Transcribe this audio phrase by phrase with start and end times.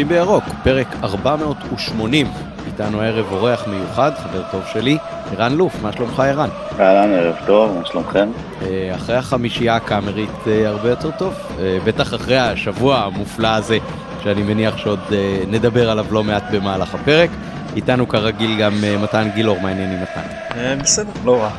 [0.00, 2.26] צופים בירוק, פרק 480.
[2.66, 4.98] איתנו הערב אורח מיוחד, חבר טוב שלי,
[5.32, 6.48] ערן לוף, מה שלומך ערן?
[6.80, 8.28] אהלן, ערב טוב, מה שלומכם?
[8.62, 13.78] אה, אחרי החמישייה הקאמרית אה, הרבה יותר טוב, אה, בטח אחרי השבוע המופלא הזה,
[14.22, 15.00] שאני מניח שעוד
[15.48, 17.30] נדבר עליו לא מעט במהלך הפרק.
[17.76, 18.72] איתנו כרגיל גם
[19.02, 20.78] מתן גילאור, מה העניינים מתן?
[20.82, 21.50] בסדר, לא רע.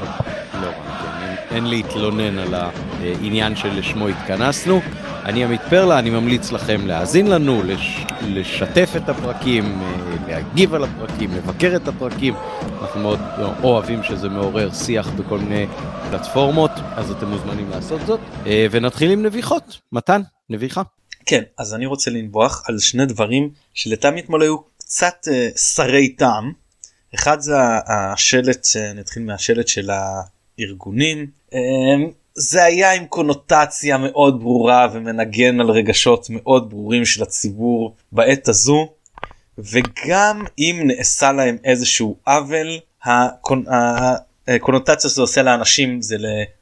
[1.52, 4.82] אין להתלונן על העניין שלשמו התכנסנו.
[5.26, 10.84] אני עמית פרלה, אני ממליץ לכם להאזין לנו, לש, לשתף את הפרקים, אה, להגיב על
[10.84, 12.34] הפרקים, לבקר את הפרקים.
[12.82, 13.20] אנחנו מאוד
[13.64, 15.66] אוהבים שזה מעורר שיח בכל מיני
[16.10, 18.20] פלטפורמות, אז אתם מוזמנים לעשות זאת.
[18.46, 19.78] אה, ונתחיל עם נביחות.
[19.92, 20.82] מתן, נביחה.
[21.26, 26.52] כן, אז אני רוצה לנבוח על שני דברים שלטעמי אתמול היו קצת uh, שרי טעם.
[27.16, 27.56] אחד זה
[27.88, 31.41] השלט, נתחיל מהשלט של הארגונים.
[32.36, 38.90] זה היה עם קונוטציה מאוד ברורה ומנגן על רגשות מאוד ברורים של הציבור בעת הזו
[39.58, 42.80] וגם אם נעשה להם איזשהו עוול
[44.48, 46.18] הקונוטציה שזה עושה לאנשים זה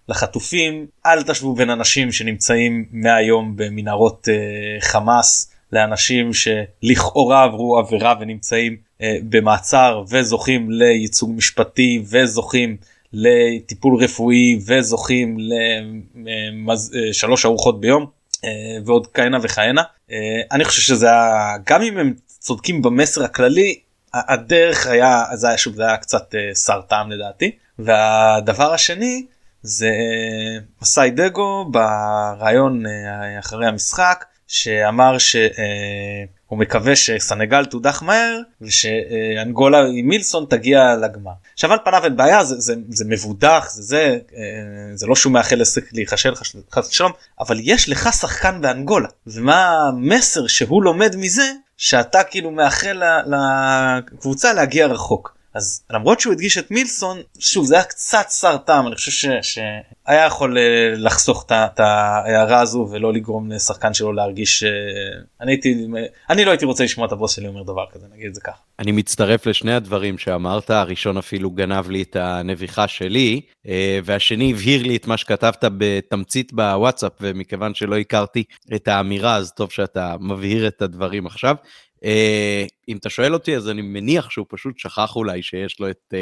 [0.10, 0.86] לחטופים.
[1.06, 9.04] אל תשוו בין אנשים שנמצאים מהיום במנהרות uh, חמאס לאנשים שלכאורה עברו עבירה ונמצאים uh,
[9.30, 12.78] במעצר וזוכים לייצוג משפטי וזוכים
[13.14, 15.38] לטיפול רפואי וזוכים
[16.94, 18.06] לשלוש ארוחות ביום
[18.46, 18.50] אה,
[18.86, 19.84] ועוד כהנה וכהנה.
[20.12, 23.80] אה, אני חושב שזה היה גם אם הם צודקים במסר הכללי
[24.14, 29.26] הדרך היה זה היה שוב זה היה קצת אה, שר טעם לדעתי והדבר השני
[29.62, 29.92] זה
[30.82, 32.84] מסאי דגו ברעיון
[33.40, 35.36] אחרי המשחק שאמר ש...
[36.50, 41.32] הוא מקווה שסנגל תודח מהר ושאנגולה עם מילסון תגיע לגמר.
[41.54, 45.34] עכשיו על פניו אין בעיה זה, זה, זה מבודח זה זה אה, זה לא שהוא
[45.34, 45.62] מאחל
[45.94, 46.36] להיכשל
[46.72, 53.02] חס ושלום אבל יש לך שחקן באנגולה ומה המסר שהוא לומד מזה שאתה כאילו מאחל
[53.26, 55.39] לקבוצה להגיע רחוק.
[55.60, 59.26] אז למרות שהוא הדגיש את מילסון שוב זה היה קצת שר טעם אני חושב ש,
[59.42, 64.70] שהיה יכול אה, לחסוך את ההערה הזו ולא לגרום לשחקן שלו להרגיש אה,
[65.42, 65.86] אני הייתי
[66.30, 68.58] אני לא הייתי רוצה לשמוע את הבוס שלי אומר דבר כזה נגיד את זה ככה.
[68.80, 74.84] אני מצטרף לשני הדברים שאמרת הראשון אפילו גנב לי את הנביחה שלי אה, והשני הבהיר
[74.84, 78.44] לי את מה שכתבת בתמצית בוואטסאפ ומכיוון שלא הכרתי
[78.76, 81.56] את האמירה אז טוב שאתה מבהיר את הדברים עכשיו.
[82.04, 86.14] Uh, אם אתה שואל אותי, אז אני מניח שהוא פשוט שכח אולי שיש לו את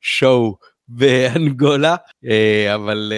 [0.00, 2.28] שואו uh, באנגולה, uh,
[2.74, 3.12] אבל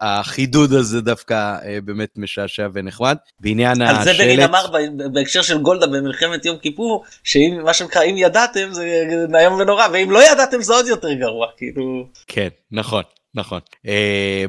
[0.00, 3.16] החידוד הזה דווקא באמת משעשע ונחמד.
[3.40, 3.98] בעניין השלט...
[3.98, 4.66] על זה בגין אמר
[5.12, 9.02] בהקשר של גולדה במלחמת יום כיפור, שאם מה שנקרא אם ידעתם זה
[9.34, 12.08] איום ונורא, ואם לא ידעתם זה עוד יותר גרוע, כאילו...
[12.26, 13.02] כן, נכון.
[13.34, 13.60] נכון.
[13.86, 13.88] Uh,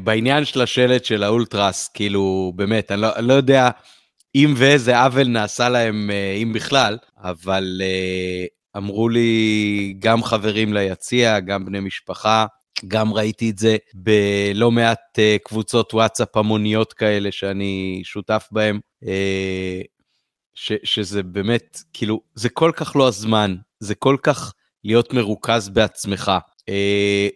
[0.03, 3.69] בעניין של השלט של האולטרס, כאילו, באמת, אני לא, אני לא יודע
[4.35, 8.45] אם ואיזה עוול נעשה להם, אה, אם בכלל, אבל אה,
[8.77, 12.45] אמרו לי גם חברים ליציע, גם בני משפחה,
[12.87, 18.79] גם ראיתי את זה בלא מעט אה, קבוצות וואטסאפ המוניות כאלה שאני שותף בהן,
[20.55, 26.31] ש, שזה באמת, כאילו, זה כל כך לא הזמן, זה כל כך להיות מרוכז בעצמך.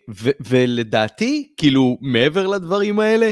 [0.10, 3.32] ו, ולדעתי, כאילו, מעבר לדברים האלה,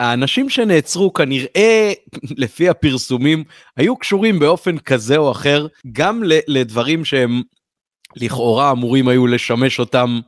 [0.00, 1.92] האנשים שנעצרו כנראה,
[2.36, 3.44] לפי הפרסומים,
[3.76, 7.42] היו קשורים באופן כזה או אחר גם לדברים שהם
[8.16, 10.20] לכאורה אמורים היו לשמש אותם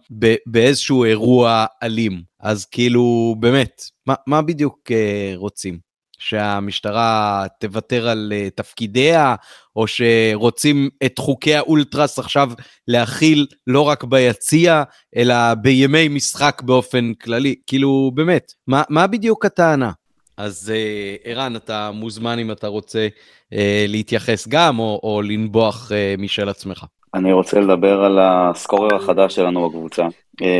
[0.46, 2.22] באיזשהו אירוע אלים.
[2.40, 5.87] אז כאילו, באמת, מה, מה בדיוק uh, רוצים?
[6.18, 9.34] שהמשטרה תוותר על uh, תפקידיה,
[9.76, 12.50] או שרוצים את חוקי האולטרס עכשיו
[12.88, 14.82] להכיל לא רק ביציע,
[15.16, 17.54] אלא בימי משחק באופן כללי.
[17.66, 19.90] כאילו, באמת, מה, מה בדיוק הטענה?
[20.36, 23.08] אז uh, ערן, אתה מוזמן אם אתה רוצה
[23.54, 23.56] uh,
[23.88, 26.84] להתייחס גם, או, או לנבוח uh, משל עצמך.
[27.14, 30.06] אני רוצה לדבר על הסקורר החדש שלנו בקבוצה.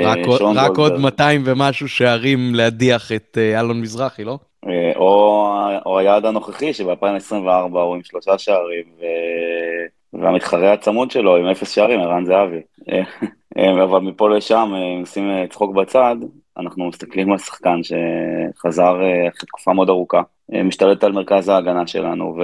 [0.04, 0.19] רק,
[0.54, 4.38] רק עוד 200 ומשהו שערים להדיח את אלון מזרחי, לא?
[4.68, 5.46] אה, או,
[5.86, 9.04] או היעד הנוכחי שב-2024 הוא עם שלושה שערים ו...
[10.12, 12.60] והמתחרה הצמוד שלו עם אפס שערים, ערן זהבי.
[13.58, 16.16] אה, אבל מפה לשם, אם אה, נשים צחוק בצד,
[16.56, 18.94] אנחנו מסתכלים על שחקן שחזר
[19.28, 20.22] אחרי תקופה מאוד ארוכה,
[20.64, 22.36] משתלט על מרכז ההגנה שלנו,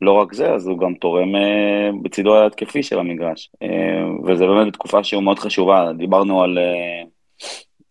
[0.00, 1.28] ולא רק זה, אז הוא גם תורם
[2.02, 3.50] בצידו ההתקפי של המגרש.
[4.24, 6.58] וזה באמת בתקופה שהיא מאוד חשובה, דיברנו על...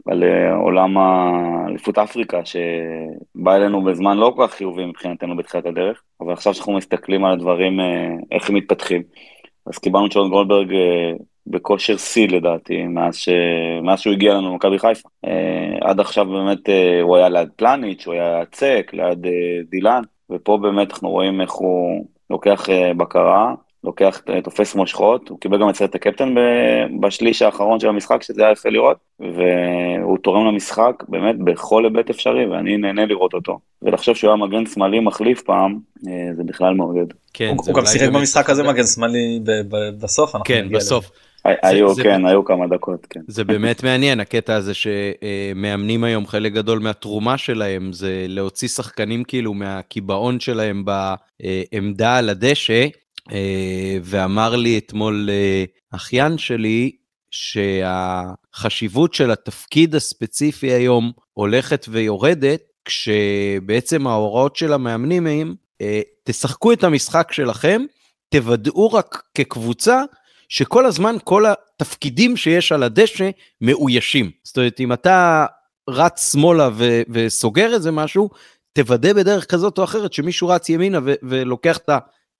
[0.08, 6.02] על אה, עולם האליפות אפריקה, שבא אלינו בזמן לא כל כך חיובי מבחינתנו בתחילת הדרך,
[6.22, 9.04] אבל עכשיו שאנחנו מסתכלים על הדברים, אה, איך הם מתפתחים.
[9.66, 11.12] אז קיבלנו את שון גולדברג אה,
[11.48, 13.30] בכושר שיא לדעתי, מאז, ש...
[13.84, 15.10] מאז שהוא הגיע לנו למכבי חיפה.
[15.82, 16.70] עד עכשיו באמת
[17.02, 19.26] הוא היה ליד פלניץ', הוא היה צק, ליד
[19.70, 20.02] דילן,
[20.32, 22.66] ופה באמת אנחנו רואים איך הוא לוקח
[22.98, 26.40] בקרה, לוקח, אה, תופס מושכות, הוא קיבל גם את סרט הקפטן ב-
[27.06, 32.46] בשליש האחרון של המשחק, שזה היה יפה לראות, והוא תורם למשחק באמת בכל היבט אפשרי,
[32.46, 33.60] ואני נהנה לראות אותו.
[33.82, 37.06] ולחשוב שהוא היה מגן שמאלי מחליף פעם, אה, זה בכלל מעודד.
[37.34, 40.36] כן, הוא זה הוא גם שיחק באמת- במשחק הזה מגן שמאלי ב- ב- בסוף.
[40.36, 40.86] אנחנו כן, נגיע לזה.
[40.86, 41.12] בסוף.
[41.64, 43.20] היו, זה- כן, היו כמה דקות, כן.
[43.28, 49.54] זה באמת מעניין הקטע הזה שמאמנים היום חלק גדול מהתרומה שלהם זה להוציא שחקנים כאילו
[49.54, 52.86] מהקיבעון שלהם בעמדה על הדשא
[54.04, 56.92] ואמר לי אתמול אה, אחיין שלי
[57.32, 66.84] שהחשיבות של התפקיד הספציפי היום הולכת ויורדת כשבעצם ההוראות של המאמנים הם אה, תשחקו את
[66.84, 67.82] המשחק שלכם
[68.30, 70.02] תוודאו רק כקבוצה
[70.50, 73.30] שכל הזמן כל התפקידים שיש על הדשא
[73.62, 74.32] מאוישים.
[74.44, 75.46] זאת אומרת, אם אתה
[75.90, 78.30] רץ שמאלה ו- וסוגר איזה משהו,
[78.74, 81.90] תוודא בדרך כזאת או אחרת שמישהו רץ ימינה ו- ולוקח את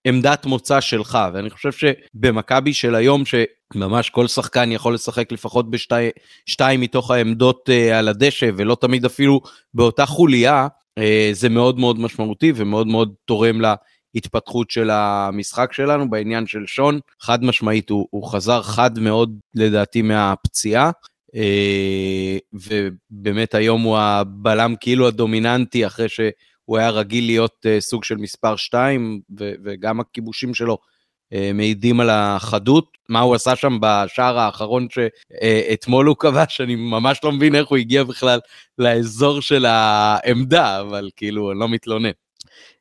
[0.06, 1.18] העמדת מוצא שלך.
[1.34, 7.94] ואני חושב שבמכבי של היום, שממש כל שחקן יכול לשחק לפחות בשתיים מתוך העמדות uh,
[7.94, 9.42] על הדשא, ולא תמיד אפילו
[9.74, 10.68] באותה חוליה,
[11.00, 13.76] uh, זה מאוד מאוד משמעותי ומאוד מאוד תורם לה.
[14.16, 20.02] התפתחות של המשחק שלנו בעניין של שון, חד משמעית הוא, הוא חזר חד מאוד לדעתי
[20.02, 20.92] מהפציעה,
[21.36, 26.10] אה, ובאמת היום הוא הבלם כאילו הדומיננטי אחרי
[26.72, 30.78] שהוא היה רגיל להיות אה, סוג של מספר 2, ו, וגם הכיבושים שלו
[31.34, 32.98] אה, מעידים על החדות.
[33.10, 37.78] מה הוא עשה שם בשער האחרון שאתמול הוא כבש, אני ממש לא מבין איך הוא
[37.78, 38.40] הגיע בכלל
[38.78, 42.12] לאזור של העמדה, אבל כאילו, אני לא מתלונן.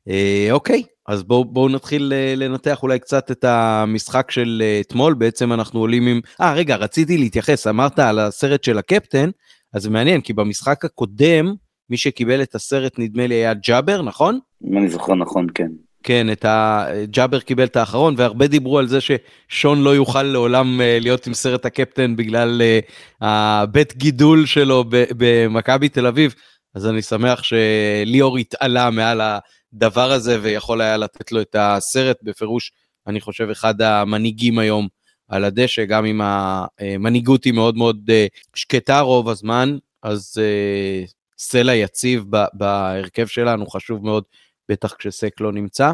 [0.08, 5.14] אה, אוקיי, אז בואו בוא נתחיל אה, לנתח אולי קצת את המשחק של אה, אתמול,
[5.14, 6.20] בעצם אנחנו עולים עם...
[6.40, 9.31] אה, רגע, רציתי להתייחס, אמרת על הסרט של הקפטן,
[9.72, 11.54] אז זה מעניין, כי במשחק הקודם,
[11.90, 14.38] מי שקיבל את הסרט נדמה לי היה ג'אבר, נכון?
[14.64, 15.69] אם אני זוכר נכון, כן.
[16.02, 16.87] כן, את ה...
[17.04, 21.34] ג'אבר קיבל את האחרון, והרבה דיברו על זה ששון לא יוכל לעולם אה, להיות עם
[21.34, 22.81] סרט הקפטן בגלל אה,
[23.20, 26.34] הבית גידול שלו במכבי תל אביב,
[26.75, 32.72] אז אני שמח שליאור התעלה מעל הדבר הזה ויכול היה לתת לו את הסרט, בפירוש,
[33.06, 34.88] אני חושב, אחד המנהיגים היום
[35.28, 41.04] על הדשא, גם אם המנהיגות היא מאוד מאוד אה, שקטה רוב הזמן, אז אה,
[41.42, 44.25] סלע יציב בהרכב שלנו חשוב מאוד.
[44.69, 45.92] בטח כשסק לא נמצא.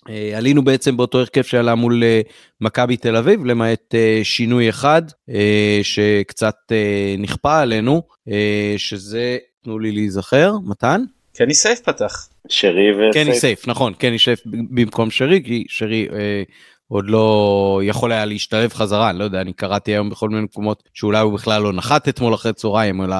[0.00, 5.02] Uh, עלינו בעצם באותו הרכב שעלה מול uh, מכבי תל אביב, למעט uh, שינוי אחד
[5.82, 6.54] שקצת
[7.18, 8.02] נכפה עלינו,
[8.76, 11.04] שזה, תנו לי להיזכר, מתן?
[11.36, 12.28] קני סייף פתח.
[12.48, 13.26] שרי וסייף.
[13.26, 16.14] קני סייף, נכון, קני סייף במקום שרי, כי שרי uh,
[16.88, 20.82] עוד לא יכול היה להשתלב חזרה, אני לא יודע, אני קראתי היום בכל מיני מקומות
[20.94, 23.16] שאולי הוא בכלל לא נחת אתמול אחרי צהריים, אלא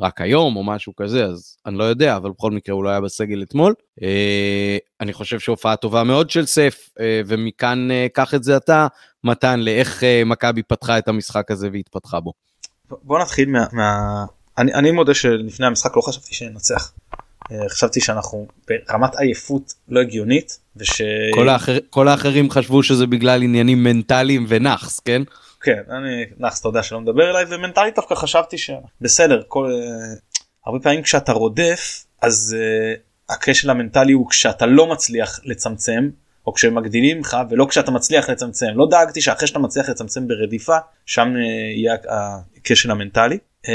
[0.00, 3.00] רק היום או משהו כזה, אז אני לא יודע, אבל בכל מקרה הוא לא היה
[3.00, 3.74] בסגל אתמול.
[4.02, 8.86] אה, אני חושב שהופעה טובה מאוד של סף, אה, ומכאן אה, קח את זה אתה,
[9.24, 12.32] מתן, לאיך אה, מכבי פתחה את המשחק הזה והתפתחה בו.
[13.02, 13.64] בוא נתחיל מה...
[13.72, 14.24] מה...
[14.58, 16.92] אני, אני מודה שלפני המשחק לא חשבתי שננצח.
[17.52, 21.02] אה, חשבתי שאנחנו ברמת עייפות לא הגיונית וש...
[21.34, 25.22] כל, האחר, כל האחרים חשבו שזה בגלל עניינים מנטליים ונאחס, כן?
[25.62, 30.14] כן אני נאחס אתה יודע שלא מדבר אליי ומנטלית דווקא חשבתי שבסדר כל אה,
[30.66, 36.10] הרבה פעמים כשאתה רודף אז uh, הכשל המנטלי הוא כשאתה לא מצליח לצמצם
[36.46, 40.76] או כשמגדילים לך ולא כשאתה מצליח לצמצם לא דאגתי שאחרי שאתה מצליח לצמצם ברדיפה
[41.06, 41.38] שם uh,
[41.76, 41.96] יהיה
[42.56, 43.38] הכשל המנטלי.
[43.66, 43.68] Uh,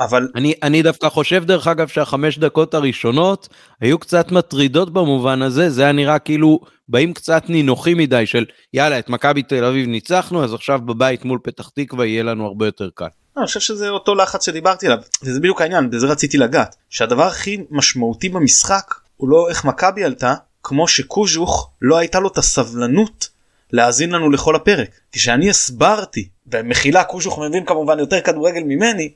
[0.00, 3.48] אבל אני אני דווקא חושב דרך אגב שהחמש דקות הראשונות
[3.80, 5.70] היו קצת מטרידות במובן הזה.
[5.70, 8.44] זה היה נראה כאילו באים קצת נינוחים מדי של
[8.74, 12.66] יאללה את מכבי תל אביב ניצחנו אז עכשיו בבית מול פתח תקווה יהיה לנו הרבה
[12.66, 13.06] יותר קל.
[13.36, 14.98] אני חושב שזה אותו לחץ שדיברתי עליו.
[15.22, 16.76] וזה בדיוק העניין בזה רציתי לגעת.
[16.90, 22.38] שהדבר הכי משמעותי במשחק הוא לא איך מכבי עלתה כמו שקוז'וך לא הייתה לו את
[22.38, 23.28] הסבלנות
[23.72, 24.90] להאזין לנו לכל הפרק.
[25.12, 29.12] כשאני הסברתי ומחילה קוז'וך מבין כמובן יותר כדורגל ממני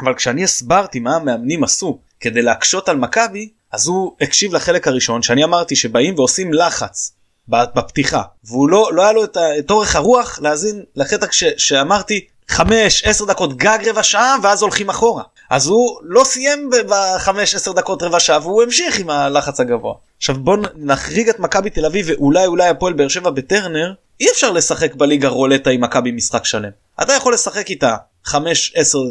[0.00, 5.22] אבל כשאני הסברתי מה המאמנים עשו כדי להקשות על מכבי אז הוא הקשיב לחלק הראשון
[5.22, 7.12] שאני אמרתי שבאים ועושים לחץ
[7.48, 13.04] בפתיחה והוא לא לא היה לו את, את אורך הרוח להאזין לקטע כש, שאמרתי 5
[13.04, 18.02] 10 דקות גג רבע שעה ואז הולכים אחורה אז הוא לא סיים בחמש עשר דקות
[18.02, 19.94] רבע שעה והוא המשיך עם הלחץ הגבוה.
[20.16, 24.50] עכשיו בוא נחריג את מכבי תל אביב ואולי אולי הפועל באר שבע בטרנר אי אפשר
[24.50, 26.70] לשחק בליגה רולטה עם מכבי משחק שלם.
[27.02, 28.34] אתה יכול לשחק איתה 5-10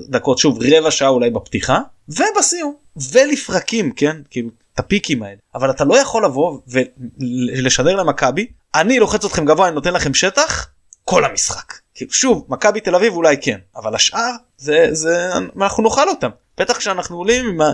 [0.09, 2.75] דקות שוב רבע שעה אולי בפתיחה ובסיום
[3.11, 4.17] ולפרקים כן?
[4.29, 5.37] כאילו את הפיקים האלה.
[5.55, 10.67] אבל אתה לא יכול לבוא ולשדר למכבי אני לוחץ אתכם גבוה אני נותן לכם שטח
[11.05, 11.73] כל המשחק
[12.09, 16.29] שוב מכבי תל אביב אולי כן אבל השאר זה זה אנחנו נאכל אותם.
[16.59, 17.67] בטח כשאנחנו עולים עם אה,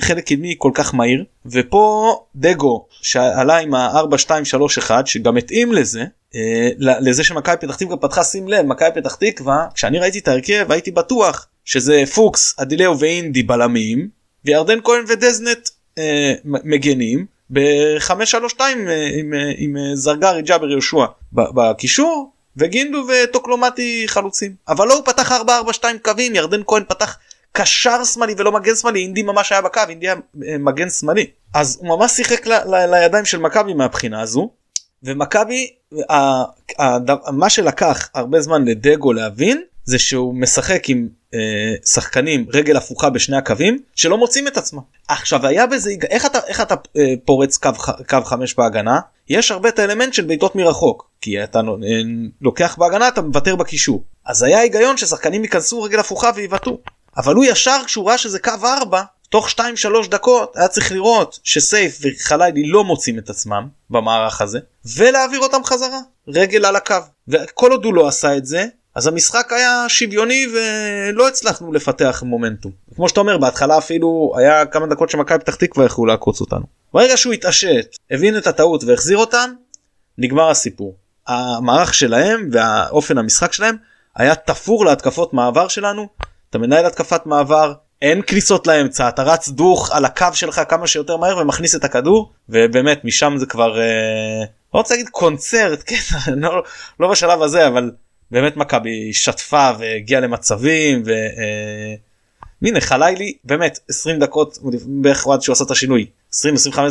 [0.00, 6.04] חלק קדמי כל כך מהיר ופה דגו שעלה עם ה-4-2-3-1 שגם התאים לזה
[6.34, 10.72] אה, לזה שמכבי פתח תקווה פתחה שים לב מכבי פתח תקווה כשאני ראיתי את ההרכב
[10.72, 14.08] הייתי בטוח שזה פוקס אדילאו ואינדי בלמים
[14.44, 23.06] וירדן כהן ודזנט אה, מגנים ב-532 אה, עם, עם אה, זרגרי ג'אבר יהושע בקישור וגינדו
[23.08, 24.54] וטוקלומטי חלוצים.
[24.68, 27.18] אבל לא הוא פתח 4-4-2 קווים ירדן כהן פתח
[27.52, 30.16] קשר שמאלי ולא מגן שמאלי אינדי ממש היה בקו אינדי היה
[30.58, 31.26] מגן שמאלי.
[31.54, 34.50] אז הוא ממש שיחק ל- ל- לידיים של מכבי מהבחינה הזו
[35.02, 35.70] ומכבי
[37.32, 41.08] מה שלקח הרבה זמן לדגו להבין זה שהוא משחק עם אה,
[41.84, 44.80] שחקנים רגל הפוכה בשני הקווים שלא מוצאים את עצמם.
[45.08, 47.70] עכשיו היה בזה איך אתה איך אתה אה, פורץ קו
[48.08, 49.00] קו חמש בהגנה?
[49.28, 51.62] יש הרבה את האלמנט של בעיטות מרחוק כי אתה אה,
[52.40, 54.04] לוקח בהגנה אתה מוותר בקישור.
[54.26, 56.78] אז היה היגיון ששחקנים ייכנסו רגל הפוכה ויבעטו
[57.16, 59.60] אבל הוא ישר כשהוא ראה שזה קו 4 תוך 2-3
[60.10, 64.58] דקות היה צריך לראות שסייף וחלילי לא מוצאים את עצמם במערך הזה
[64.96, 66.00] ולהעביר אותם חזרה.
[66.28, 66.94] רגל על הקו.
[67.28, 72.72] וכל עוד הוא לא עשה את זה אז המשחק היה שוויוני ולא הצלחנו לפתח מומנטום.
[72.94, 76.64] כמו שאתה אומר בהתחלה אפילו היה כמה דקות שמכבי פתח תקווה יכלו לעקוץ אותנו.
[76.94, 79.50] ברגע שהוא התעשת הבין את הטעות והחזיר אותם
[80.18, 80.96] נגמר הסיפור.
[81.26, 83.76] המערך שלהם והאופן המשחק שלהם
[84.16, 86.08] היה תפור להתקפות מעבר שלנו.
[86.50, 87.72] אתה מנהל התקפת מעבר
[88.02, 92.32] אין כניסות לאמצע אתה רץ דוך על הקו שלך כמה שיותר מהר ומכניס את הכדור
[92.48, 95.96] ובאמת משם זה כבר אה, לא רוצה להגיד קונצרט כן
[96.36, 96.62] לא,
[97.00, 97.90] לא בשלב הזה אבל
[98.34, 105.64] באמת מכבי שטפה והגיעה למצבים והנה אה, חלילי באמת 20 דקות בערך עד שהוא עשה
[105.64, 106.36] את השינוי 20-25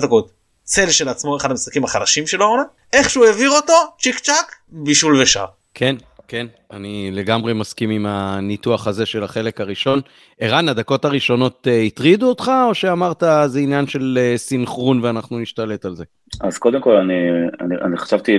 [0.01, 0.31] דקות
[0.63, 5.21] צל של עצמו אחד המשחקים החלשים של העונה איך שהוא העביר אותו צ'יק צ'אק בישול
[5.21, 5.45] ושאר.
[5.73, 5.95] כן
[6.27, 10.01] כן אני לגמרי מסכים עם הניתוח הזה של החלק הראשון.
[10.39, 15.85] ערן הדקות הראשונות uh, הטרידו אותך או שאמרת זה עניין של uh, סינכרון ואנחנו נשתלט
[15.85, 16.03] על זה.
[16.41, 17.13] אז קודם כל אני,
[17.61, 18.37] אני, אני חשבתי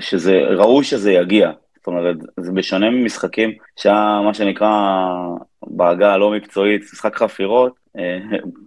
[0.00, 1.50] שזה ראוי שזה יגיע
[1.86, 4.70] זאת אומרת, זה בשונה ממשחקים שהיה מה שנקרא
[5.66, 8.18] בעגה הלא מקצועית, משחק חפירות, אה,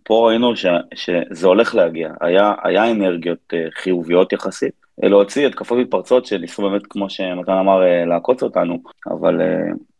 [0.03, 4.73] פה ראינו ש, שזה הולך להגיע, היה, היה אנרגיות אה, חיוביות יחסית,
[5.03, 9.41] להוציא התקפות מתפרצות שניסו באמת, כמו שמתן אמר, אה, לעקוץ אותנו, אבל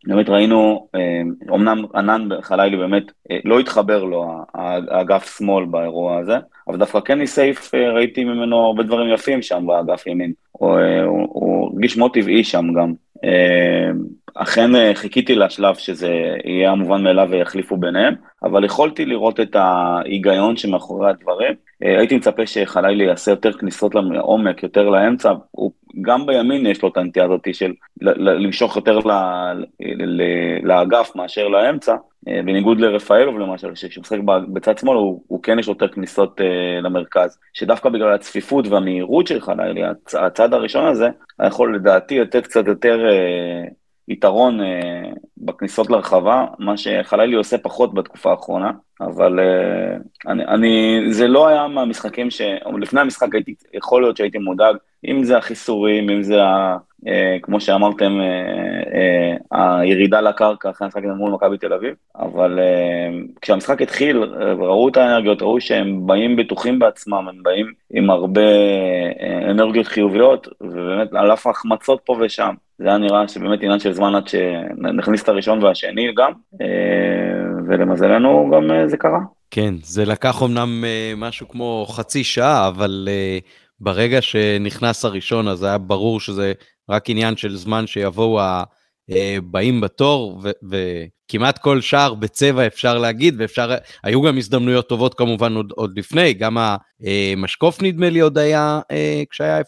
[0.07, 0.87] באמת ראינו,
[1.49, 3.03] אמנם ענן חלילי באמת
[3.45, 9.13] לא התחבר לו האגף שמאל באירוע הזה, אבל דווקא קני סייף ראיתי ממנו הרבה דברים
[9.13, 12.93] יפים שם באגף ימין, הוא הרגיש מאוד טבעי שם גם.
[13.23, 13.91] אה,
[14.33, 16.09] אכן אה, חיכיתי לשלב שזה
[16.45, 21.53] יהיה המובן מאליו ויחליפו ביניהם, אבל יכולתי לראות את ההיגיון שמאחורי הדברים.
[21.83, 25.71] אה, הייתי מצפה שחלילי יעשה יותר כניסות לעומק, יותר לאמצע, הוא,
[26.01, 28.99] גם בימין יש לו את הנטייה הזאת של למשוך יותר
[30.63, 31.95] לאגף מאשר לאמצע,
[32.27, 34.17] אה, בניגוד לרפאלוב למשל, שמשחק
[34.53, 36.43] בצד שמאל, הוא, הוא כן יש יותר כניסות uh,
[36.81, 41.09] למרכז, שדווקא בגלל הצפיפות והמהירות של חלילי, הצ, הצד הראשון הזה,
[41.47, 43.73] יכול לדעתי לתת קצת יותר uh,
[44.09, 44.63] יתרון uh,
[45.37, 51.67] בכניסות לרחבה, מה שחלילי עושה פחות בתקופה האחרונה, אבל uh, אני, אני, זה לא היה
[51.67, 52.41] מהמשחקים ש...
[52.79, 54.75] לפני המשחק הייתי, יכול להיות שהייתי מודאג,
[55.05, 56.77] אם זה החיסורים, אם זה ה...
[57.07, 62.59] אה, כמו שאמרתם, אה, אה, הירידה לקרקע אחרי המשחק מול מכבי תל אביב, אבל
[63.41, 64.17] כשהמשחק התחיל,
[64.59, 68.41] ראו את האנרגיות, ראו שהם באים בטוחים בעצמם, הם באים עם הרבה
[69.49, 74.15] אנרגיות חיוביות, ובאמת על אף ההחמצות פה ושם, זה היה נראה שבאמת עניין של זמן
[74.15, 76.31] עד שנכניס את הראשון והשני גם,
[77.67, 79.19] ולמזלנו גם זה קרה.
[79.51, 80.85] כן, זה לקח אמנם
[81.17, 83.09] משהו כמו חצי שעה, אבל
[83.79, 86.53] ברגע שנכנס הראשון, אז היה ברור שזה
[86.89, 88.41] רק עניין של זמן שיבואו
[89.09, 95.55] הבאים אה, בתור, וכמעט כל שער בצבע אפשר להגיד, ואפשר, היו גם הזדמנויות טובות כמובן
[95.55, 96.57] עוד, עוד לפני, גם
[97.37, 99.63] המשקוף נדמה לי עוד היה אה, כשהיה 0-0,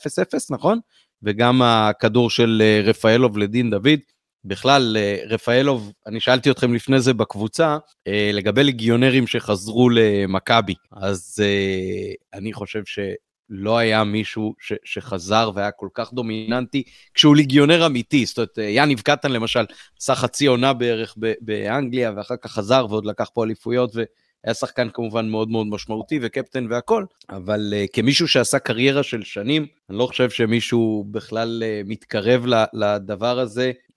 [0.49, 0.79] נכון?
[1.23, 3.99] וגם הכדור של אה, רפאלוב לדין דוד.
[4.45, 4.97] בכלל,
[5.29, 7.77] רפאלוב, אני שאלתי אתכם לפני זה בקבוצה,
[8.33, 11.43] לגבי ליגיונרים שחזרו למכבי, אז
[12.33, 12.99] אני חושב ש...
[13.51, 18.99] לא היה מישהו ש, שחזר והיה כל כך דומיננטי, כשהוא ליגיונר אמיתי, זאת אומרת, יניב
[18.99, 19.65] קטן למשל,
[19.99, 25.29] עשה חצי עונה בערך באנגליה, ואחר כך חזר ועוד לקח פה אליפויות, והיה שחקן כמובן
[25.29, 30.29] מאוד מאוד משמעותי וקפטן והכל, אבל uh, כמישהו שעשה קריירה של שנים, אני לא חושב
[30.29, 33.95] שמישהו בכלל uh, מתקרב לדבר הזה, אה,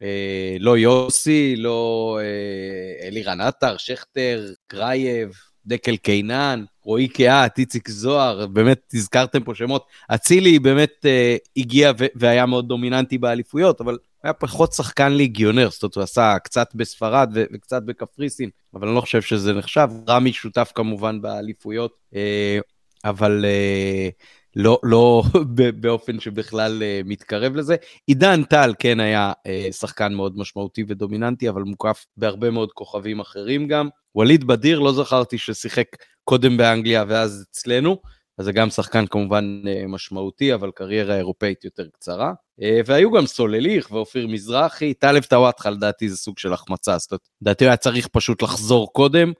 [0.60, 5.30] לא יוסי, לא אה, אלירן עטר, שכטר, קרייב,
[5.66, 9.86] דקל קינן, רועי קהת, איציק זוהר, באמת הזכרתם פה שמות.
[10.14, 15.82] אצילי באמת אה, הגיע ו- והיה מאוד דומיננטי באליפויות, אבל היה פחות שחקן ליגיונר, זאת
[15.82, 19.88] אומרת, הוא עשה קצת בספרד ו- וקצת בקפריסין, אבל אני לא חושב שזה נחשב.
[20.08, 22.58] רמי שותף כמובן באליפויות, אה,
[23.04, 24.08] אבל אה,
[24.56, 25.22] לא, לא
[25.80, 27.76] באופן שבכלל אה, מתקרב לזה.
[28.06, 29.32] עידן טל כן היה
[29.70, 33.88] שחקן מאוד משמעותי ודומיננטי, אבל מוקף בהרבה מאוד כוכבים אחרים גם.
[34.14, 35.86] ווליד בדיר, לא זכרתי ששיחק
[36.24, 37.98] קודם באנגליה ואז אצלנו.
[38.38, 42.32] אז זה גם שחקן כמובן אה, משמעותי, אבל קריירה אירופאית יותר קצרה.
[42.62, 47.28] אה, והיו גם סולליך ואופיר מזרחי, טלב טוואטחה לדעתי זה סוג של החמצה, זאת אומרת,
[47.42, 49.34] לדעתי היה צריך פשוט לחזור קודם, אה,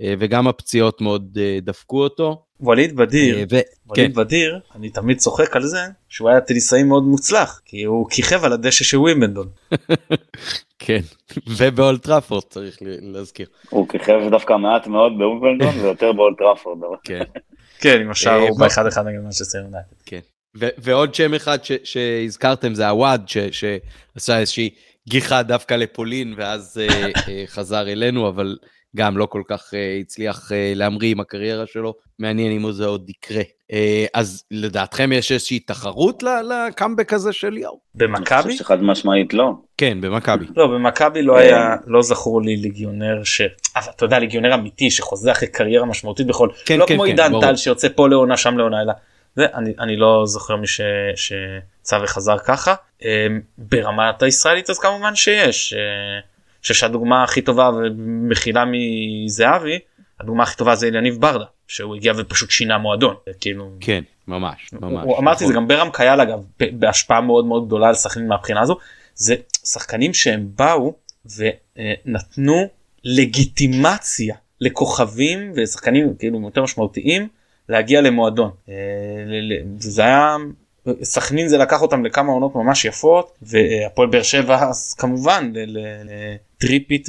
[0.00, 2.42] וגם הפציעות מאוד דפקו אותו.
[2.60, 3.56] ווליד בדיר, ו...
[3.86, 4.20] ווליד כן.
[4.20, 8.52] בדיר, אני תמיד צוחק על זה שהוא היה טניסאי מאוד מוצלח, כי הוא כיכב על
[8.52, 9.48] הדשא של ווימבלדון.
[10.78, 11.00] כן,
[11.56, 13.46] ובאולד טראפורד צריך להזכיר.
[13.70, 16.78] הוא כיכב דווקא מעט מאוד בווימבלדון ויותר באולד טראפורד.
[17.04, 17.22] כן.
[17.80, 19.96] כן עם השער הוא באחד אחד נגד מנצ'סטר יונייטד.
[20.06, 20.20] כן.
[20.54, 24.70] ועוד שם אחד שהזכרתם זה עוואד שעשה איזושהי
[25.08, 28.56] גיחה דווקא לפולין ואז אה, אה, חזר אלינו אבל
[28.96, 33.10] גם לא כל כך uh, הצליח uh, להמריא עם הקריירה שלו, מעניין אם זה עוד
[33.10, 33.42] יקרה.
[33.42, 33.74] Uh,
[34.14, 37.80] אז לדעתכם יש איזושהי תחרות לקאמבק הזה של ליאור?
[37.94, 38.36] במכבי?
[38.36, 39.52] אני חושב שחד משמעית לא.
[39.78, 40.44] כן, במכבי.
[40.56, 43.40] לא, במכבי לא היה, לא זכור לי ליגיונר ש...
[43.76, 46.48] אבל אתה יודע, ליגיונר אמיתי שחוזה אחרי קריירה משמעותית בכל...
[46.64, 48.92] כן, לא כן, כמו כן, עידן טל שיוצא פה לעונה, שם לעונה, אלא...
[49.36, 52.74] זה, אני, אני לא זוכר מי שיצא וחזר ככה.
[53.58, 55.74] ברמת הישראלית אז כמובן שיש.
[56.66, 59.78] חושב שהדוגמה הכי טובה ומכילה מזהבי
[60.20, 63.70] הדוגמה הכי טובה זה אליניב ברדה שהוא הגיע ופשוט שינה מועדון כאילו.
[63.80, 65.04] כן ממש ממש.
[65.04, 65.62] הוא, אמרתי זה נכון.
[65.62, 66.38] גם ברם קייל אגב
[66.72, 68.76] בהשפעה מאוד מאוד גדולה על סכנין מהבחינה הזו.
[69.14, 70.94] זה שחקנים שהם באו
[71.36, 72.68] ונתנו
[73.04, 77.28] לגיטימציה לכוכבים ושחקנים כאילו יותר משמעותיים
[77.68, 78.50] להגיע למועדון.
[78.68, 78.74] אה,
[79.78, 80.36] זה היה
[81.02, 85.52] סכנין זה לקח אותם לכמה עונות ממש יפות והפועל באר שבע אז כמובן
[86.56, 87.08] לטריפית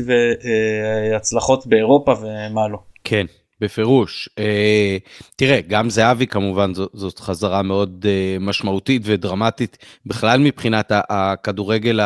[1.11, 2.77] והצלחות באירופה ומה לא.
[3.03, 3.25] כן
[3.61, 4.97] בפירוש אה,
[5.35, 11.99] תראה גם זהבי כמובן זאת, חזרה מאוד אה, משמעותית ודרמטית בכלל מבחינת הכדורגל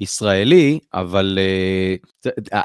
[0.00, 1.96] הישראלי אבל אה,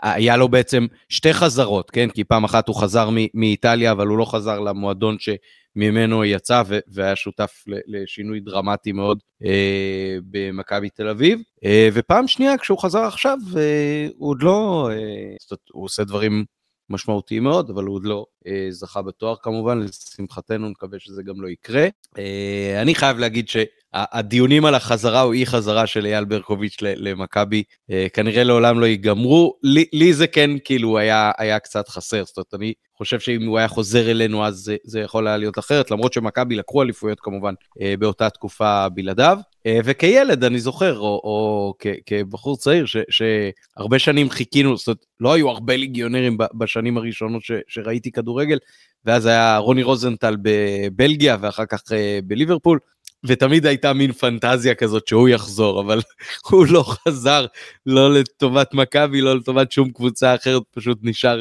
[0.02, 4.26] היה לו בעצם שתי חזרות כן כי פעם אחת הוא חזר מאיטליה אבל הוא לא
[4.26, 5.30] חזר למועדון ש...
[5.76, 11.40] ממנו יצא והיה שותף לשינוי דרמטי מאוד אה, במכבי תל אביב.
[11.66, 16.04] אה, ופעם שנייה כשהוא חזר עכשיו אה, הוא עוד לא, אה, זאת אומרת, הוא עושה
[16.04, 16.46] דברים
[16.92, 21.48] משמעותיים מאוד, אבל הוא עוד לא אה, זכה בתואר כמובן, לשמחתנו נקווה שזה גם לא
[21.48, 21.88] יקרה.
[22.18, 28.08] אה, אני חייב להגיד שהדיונים על החזרה או אי חזרה של אייל ברקוביץ' למכבי אה,
[28.14, 29.58] כנראה לעולם לא ייגמרו.
[29.64, 33.58] לי, לי זה כן כאילו היה, היה קצת חסר, זאת אומרת אני חושב שאם הוא
[33.58, 37.54] היה חוזר אלינו אז זה, זה יכול היה להיות אחרת, למרות שמכבי לקחו אליפויות כמובן
[37.82, 39.38] אה, באותה תקופה בלעדיו.
[39.66, 45.06] אה, וכילד אני זוכר, או, או כ, כבחור צעיר, ש, שהרבה שנים חיכינו, זאת אומרת,
[45.20, 48.58] לא היו הרבה ליגיונרים בשנים הראשונות ש, שראיתי כדורגל,
[49.06, 52.80] ואז היה רוני רוזנטל בבלגיה ואחר כך אה, בליברפול.
[53.26, 56.02] ותמיד הייתה מין פנטזיה כזאת שהוא יחזור, אבל
[56.50, 57.46] הוא לא חזר,
[57.86, 61.40] לא לטובת מכבי, לא לטובת שום קבוצה אחרת, פשוט נשאר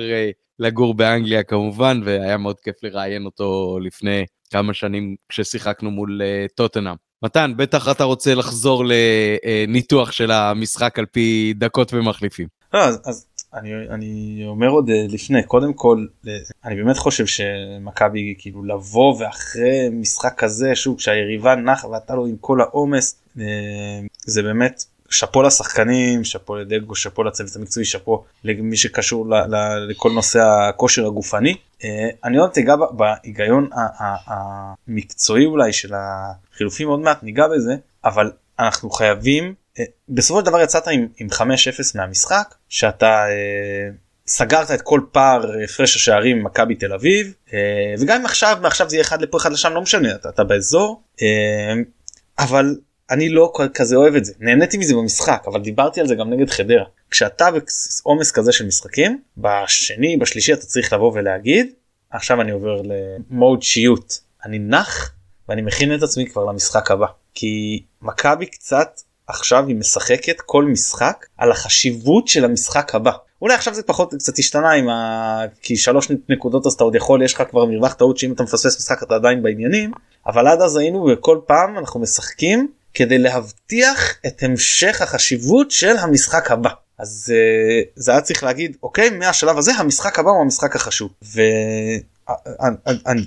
[0.59, 6.95] לגור באנגליה כמובן, והיה מאוד כיף לראיין אותו לפני כמה שנים כששיחקנו מול uh, טוטנאם.
[7.23, 12.49] מתן, בטח אתה רוצה לחזור לניתוח של המשחק על פי דקות ומחליפים.
[12.75, 17.27] לא, אז, אז אני, אני אומר עוד אה, לפני, קודם כל, אה, אני באמת חושב
[17.27, 23.17] שמכבי כאילו לבוא ואחרי משחק כזה, שוב, כשהיריבה נחה ואתה לא עם כל העומס,
[24.27, 30.11] זה באמת שאפו לשחקנים, שאפו לדגו, שאפו לצוות המקצועי, שאפו למי שקשור ל, ל, לכל
[30.13, 31.57] נושא הכושר הגופני.
[31.85, 33.71] אה, אני עוד אגע בהיגיון
[34.27, 40.61] המקצועי אולי של החילופים עוד מעט ניגע בזה, אבל אנחנו חייבים, אה, בסופו של דבר
[40.61, 41.43] יצאת עם, עם 5-0
[41.95, 43.91] מהמשחק, שאתה אה,
[44.27, 47.35] סגרת את כל פער הפרש השערים עם מכבי תל אביב,
[48.01, 51.03] וגם אם עכשיו, מעכשיו זה יהיה אחד לפה אחד לשם, לא משנה, אתה, אתה באזור,
[52.39, 52.77] אבל
[53.11, 54.33] אני לא כזה אוהב את זה.
[54.41, 56.85] נהניתי מזה במשחק אבל דיברתי על זה גם נגד חדרה.
[57.11, 57.49] כשאתה
[58.05, 61.73] בעומס כזה של משחקים בשני בשלישי אתה צריך לבוא ולהגיד
[62.11, 64.15] עכשיו אני עובר למוד שיוט.
[64.45, 65.13] אני נח
[65.49, 67.07] ואני מכין את עצמי כבר למשחק הבא.
[67.35, 73.13] כי מכבי קצת עכשיו היא משחקת כל משחק על החשיבות של המשחק הבא.
[73.43, 75.41] אולי עכשיו זה פחות קצת השתנה עם ה...
[75.63, 78.77] כי שלוש נקודות אז אתה עוד יכול יש לך כבר מרווח טעות שאם אתה מפספס
[78.77, 79.93] משחק אתה עדיין בעניינים
[80.27, 86.51] אבל עד אז היינו וכל פעם אנחנו משחקים כדי להבטיח את המשך החשיבות של המשחק
[86.51, 86.71] הבא.
[86.99, 91.11] אז uh, זה היה צריך להגיד אוקיי מהשלב הזה המשחק הבא הוא המשחק החשוב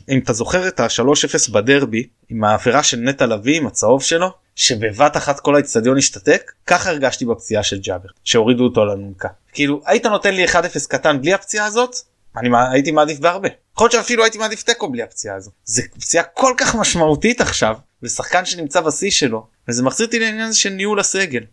[0.10, 5.18] אם אתה זוכר את ה-3-0 בדרבי עם העבירה של נטע לביא עם הצהוב שלו שבבת
[5.18, 10.06] אחת כל האצטדיון השתתק ככה הרגשתי בפציעה של ג'אבר שהורידו אותו על אלונקה כאילו היית
[10.06, 10.56] נותן לי 1-0
[10.88, 11.96] קטן בלי הפציעה הזאת
[12.38, 13.50] אני הייתי מעדיף בהרבה.
[13.74, 15.52] יכול להיות שאפילו הייתי מעדיף תיקו בלי הפציעה הזו.
[15.66, 20.58] זה פציעה כל כך משמעותית עכשיו ושחקן שנמצא בשיא שלו וזה מחזיר אותי לעניין הזה
[20.58, 21.44] של ניהול הסגל.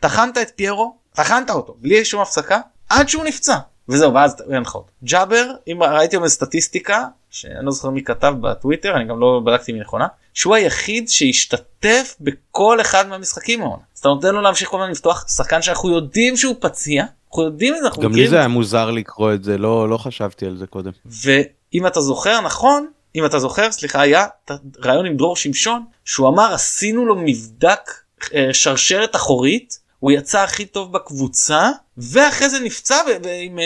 [0.00, 3.56] טחנת את פיירו טחנת אותו בלי שום הפסקה עד שהוא נפצע
[3.92, 4.86] וזהו ואז אותו.
[5.04, 9.72] ג'אבר אם ראיתי היום סטטיסטיקה שאני לא זוכר מי כתב בטוויטר אני גם לא בדקתי
[9.72, 13.82] מי נכונה שהוא היחיד שהשתתף בכל אחד מהמשחקים העונה.
[13.94, 17.74] אז אתה נותן לו להמשיך כל הזמן לפתוח שחקן שאנחנו יודעים שהוא פציע אנחנו יודעים
[17.74, 20.66] את זה גם לי זה היה מוזר לקרוא את זה לא לא חשבתי על זה
[20.66, 20.90] קודם.
[21.06, 24.26] ואם אתה זוכר נכון אם אתה זוכר סליחה היה
[24.84, 27.90] רעיון עם דרור שמשון שהוא אמר עשינו לו מבדק
[28.34, 32.96] אה, שרשרת אחורית הוא יצא הכי טוב בקבוצה ואחרי זה נפצע
[33.42, 33.58] עם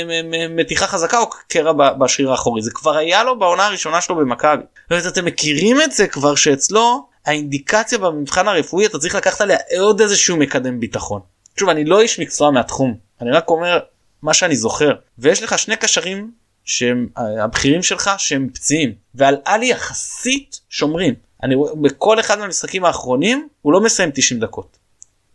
[0.57, 4.63] מתיחה חזקה או קרע בשריר האחורי זה כבר היה לו בעונה הראשונה שלו במכבי.
[5.09, 10.37] אתם מכירים את זה כבר שאצלו האינדיקציה במבחן הרפואי אתה צריך לקחת עליה עוד איזשהו
[10.37, 11.21] מקדם ביטחון.
[11.57, 13.79] שוב אני לא איש מקצוע מהתחום אני רק אומר
[14.23, 16.31] מה שאני זוכר ויש לך שני קשרים
[16.65, 21.15] שהם הבכירים שלך שהם פציעים ועל עלי יחסית שומרים.
[21.43, 24.86] אני רואה בכל אחד מהמשחקים האחרונים הוא לא מסיים 90 דקות.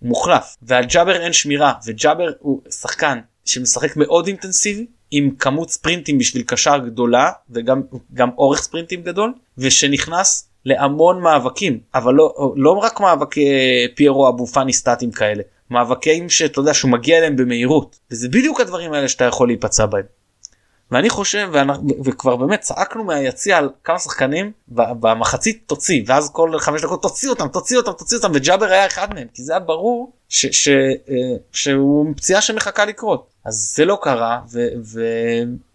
[0.02, 6.44] מוחלף ועל ג'אבר אין שמירה וג'אבר הוא שחקן שמשחק מאוד אינטנסיבי עם כמות ספרינטים בשביל
[6.44, 7.82] קשר גדולה וגם
[8.14, 13.50] גם אורך ספרינטים גדול ושנכנס להמון מאבקים אבל לא לא רק מאבקי
[13.96, 18.94] פיירו אבו פאני סטטים כאלה מאבקים שאתה יודע שהוא מגיע אליהם במהירות וזה בדיוק הדברים
[18.94, 20.21] האלה שאתה יכול להיפצע בהם.
[20.92, 26.82] ואני חושב ואנחנו, וכבר באמת צעקנו מהיציע על כמה שחקנים במחצית תוציא ואז כל חמש
[26.82, 30.12] דקות תוציא אותם תוציא אותם תוציא אותם וג'אבר היה אחד מהם כי זה היה ברור
[30.30, 31.16] ש, ש, אה,
[31.52, 33.28] שהוא פציעה שמחכה לקרות.
[33.46, 34.40] אז זה לא קרה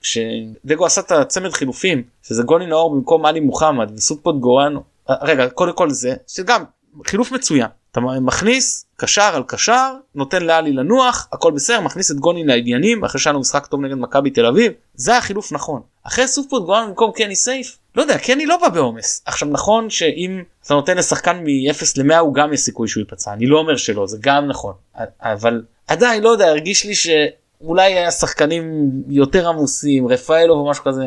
[0.00, 4.74] וכשדגו עשה את הצמד חילופים שזה גולי נאור במקום עלי מוחמד וסופות גורן
[5.10, 6.64] אה, רגע קודם כל זה שגם
[7.06, 7.68] חילוף מצוין.
[7.92, 13.20] אתה מכניס קשר על קשר נותן לאלי לנוח הכל בסדר מכניס את גוני לעניינים אחרי
[13.20, 17.12] שהיה לנו משחק טוב נגד מכבי תל אביב זה החילוף נכון אחרי סופות גורן במקום
[17.12, 21.82] קני סייף לא יודע קני לא בא בעומס עכשיו נכון שאם אתה נותן לשחקן מ-0
[21.96, 24.74] ל-100 הוא גם יש סיכוי שהוא ייפצע אני לא אומר שלא זה גם נכון
[25.22, 31.06] אבל עדיין לא יודע הרגיש לי שאולי היה שחקנים יותר עמוסים רפאלו או משהו כזה.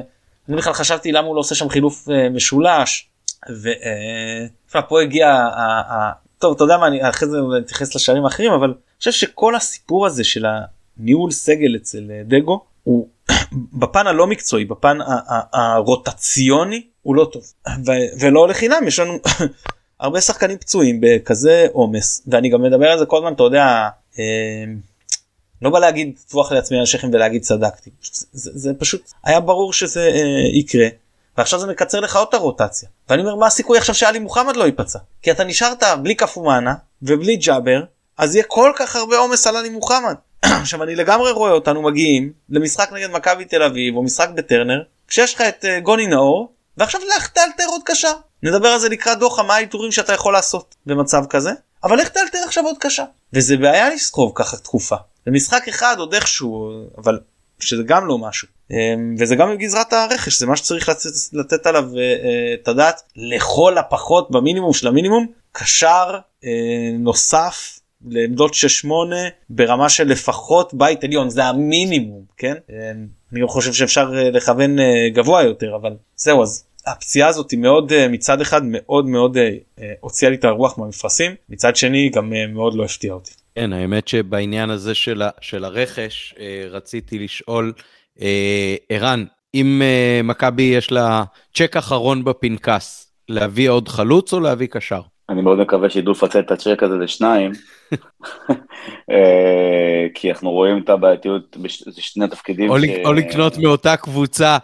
[0.50, 3.10] אני בכלל חשבתי למה הוא לא עושה שם חילוף uh, משולש.
[4.70, 5.48] ופה אה, הגיע
[6.40, 10.06] טוב אתה יודע מה אני אחרי זה אתייחס לשערים האחרים אבל אני חושב שכל הסיפור
[10.06, 10.46] הזה של
[10.98, 13.08] הניהול סגל אצל אה, דגו הוא
[13.80, 14.98] בפן הלא מקצועי בפן
[15.54, 17.44] הרוטציוני הוא לא טוב.
[18.20, 19.14] ולא לחינם יש לנו
[20.00, 24.64] הרבה שחקנים פצועים בכזה עומס ואני גם מדבר על זה כל הזמן אתה יודע אה,
[25.62, 27.90] לא בא להגיד טפוח לעצמי על השכם ולהגיד צדקתי.
[28.32, 30.88] זה, זה פשוט היה ברור שזה אה, יקרה
[31.40, 32.90] ועכשיו זה מקצר לך עוד את הרוטציה.
[33.10, 35.00] ואני אומר מה הסיכוי עכשיו שאלי מוחמד לא ייפצע?
[35.22, 37.84] כי אתה נשארת בלי קפומאנה ובלי ג'אבר
[38.18, 40.16] אז יהיה כל כך הרבה עומס על עלי מוחמד.
[40.62, 45.34] עכשיו אני לגמרי רואה אותנו מגיעים למשחק נגד מכבי תל אביב או משחק בטרנר כשיש
[45.34, 48.12] לך את uh, גוני נאור ועכשיו לך תאלתר עוד קשה.
[48.44, 51.52] נדבר על זה לקראת דוחה מה האיתורים שאתה יכול לעשות במצב כזה
[51.84, 53.04] אבל לך תאלתר עכשיו עוד קשה.
[53.34, 54.96] וזה בעיה לסחוב ככה תקופה.
[55.26, 57.20] במשחק אחד עוד איכשהו אבל
[57.60, 58.48] שזה גם לא משהו
[59.20, 61.02] וזה גם בגזרת הרכש זה מה שצריך לתת,
[61.34, 66.50] לתת עליו אה, את הדעת לכל הפחות במינימום של המינימום קשר אה,
[67.00, 68.52] נוסף לעמדות
[68.86, 68.88] 6-8
[69.50, 72.76] ברמה של לפחות בית עליון זה המינימום כן אמ,
[73.34, 74.78] אני חושב שאפשר אה, לכוון
[75.14, 79.38] גבוה יותר אבל זהו אז הפציעה הזאת היא מאוד מצד אחד מאוד מאוד
[80.00, 83.32] הוציאה לי את הרוח מהמפרשים מצד שני גם מאוד לא הפתיעה אותי.
[83.56, 86.36] כן האמת שבעניין הזה של, של הרכש
[86.72, 87.84] רציתי לשאול אה,
[88.90, 89.24] ערן,
[89.56, 95.02] אם אה, מכבי יש לה צ'ק אחרון בפנקס, להביא עוד חלוץ או להביא קשר?
[95.30, 97.52] אני מאוד מקווה שידעו לפצל את הצ'ק הזה לשניים,
[99.12, 102.70] אה, כי אנחנו רואים את הבעייתיות בשני התפקידים.
[103.06, 104.58] או לקנות מאותה קבוצה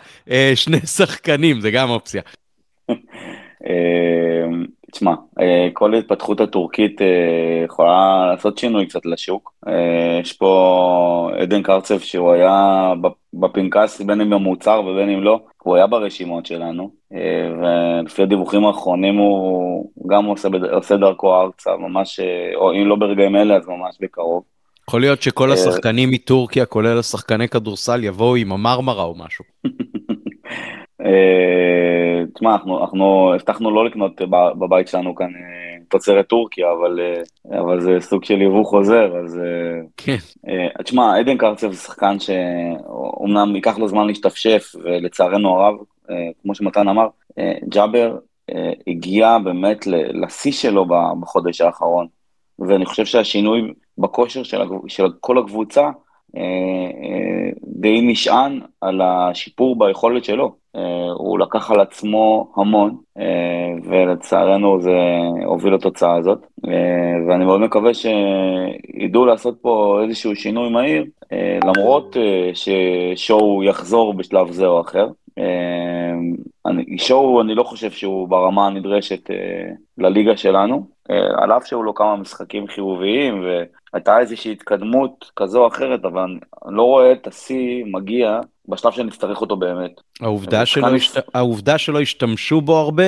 [0.55, 2.21] שני שחקנים, זה גם אופציה.
[4.95, 7.07] תשמע, אה, כל התפתחות הטורקית אה,
[7.65, 9.53] יכולה לעשות שינוי קצת לשוק.
[9.67, 12.93] אה, יש פה עדן קרצב שהוא היה
[13.33, 16.91] בפנקס בין אם במוצר ובין אם לא, הוא היה ברשימות שלנו,
[17.61, 22.19] ולפי הדיווחים האחרונים הוא גם עושה, עושה דרכו ארצה, ממש,
[22.55, 24.43] או אם לא ברגעים אלה אז ממש בקרוב.
[24.87, 29.45] יכול להיות שכל השחקנים מטורקיה, כולל השחקני כדורסל, יבואו עם המרמרה או משהו.
[32.33, 34.21] תשמע, אנחנו, אנחנו הבטחנו לא לקנות
[34.59, 35.27] בבית שלנו כאן
[35.89, 36.99] תוצרת טורקיה, אבל,
[37.59, 39.39] אבל זה סוג של יבוא חוזר, אז...
[39.97, 40.15] כן.
[40.83, 45.75] תשמע, עדן קרצב זה שחקן שאומנם ייקח לו זמן להשתפשף, ולצערנו הרב,
[46.43, 47.07] כמו שמתן אמר,
[47.69, 48.17] ג'אבר
[48.87, 50.85] הגיע באמת לשיא שלו
[51.19, 52.07] בחודש האחרון,
[52.59, 55.89] ואני חושב שהשינוי בכושר של, של כל הקבוצה,
[56.37, 60.55] אה, אה, די נשען על השיפור ביכולת שלו.
[60.75, 62.95] אה, הוא לקח על עצמו המון,
[63.83, 64.97] ולצערנו זה
[65.45, 66.39] הוביל לתוצאה הזאת.
[67.27, 71.05] ואני מאוד מקווה שידעו לעשות פה איזשהו שינוי מהיר,
[71.63, 72.17] למרות
[72.53, 75.07] ששואו יחזור בשלב זה או אחר.
[76.97, 79.29] שואו, אני לא חושב שהוא ברמה הנדרשת
[79.97, 80.87] לליגה שלנו,
[81.37, 83.43] על אף שהיו לו כמה משחקים חיוביים,
[83.93, 86.21] הייתה איזושהי התקדמות כזו או אחרת, אבל
[86.67, 89.91] אני לא רואה את השיא מגיע בשלב שנצטרך אותו באמת.
[90.21, 91.35] העובדה שלא, השת...
[91.35, 93.03] העובדה שלא השתמשו בו הרבה,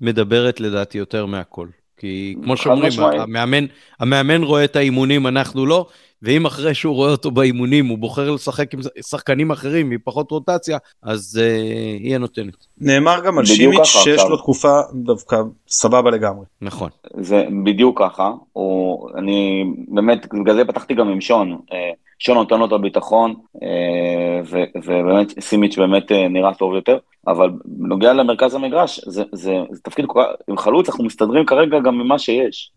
[0.00, 1.66] מדברת לדעתי יותר מהכל.
[1.96, 3.64] כי כמו שאומרים, המאמן,
[4.00, 5.86] המאמן רואה את האימונים, אנחנו לא,
[6.22, 8.80] ואם אחרי שהוא רואה אותו באימונים הוא בוחר לשחק עם
[9.10, 12.66] שחקנים אחרים מפחות רוטציה, אז uh, היא הנותנת.
[12.78, 14.30] נאמר גם על שימיץ' שיש עכשיו.
[14.30, 15.36] לו תקופה דווקא
[15.68, 16.44] סבבה לגמרי.
[16.62, 16.90] נכון.
[17.20, 21.58] זה בדיוק ככה, הוא, אני באמת, בגלל זה פתחתי גם עם שון.
[21.72, 24.40] אה, שון נותן לו את הביטחון, אה,
[24.84, 30.04] ובאמת סימיץ' באמת נראה טוב יותר, אבל בנוגע למרכז המגרש, זה, זה, זה תפקיד,
[30.48, 32.72] עם חלוץ אנחנו מסתדרים כרגע גם ממה שיש.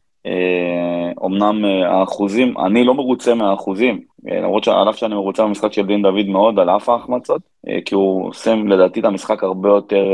[1.21, 5.85] אומנם אה, האחוזים, אני לא מרוצה מהאחוזים, אה, למרות שעל אף שאני מרוצה במשחק של
[5.85, 10.05] דין דוד מאוד, על אף ההחמצות, אה, כי הוא עושה לדעתי את המשחק הרבה יותר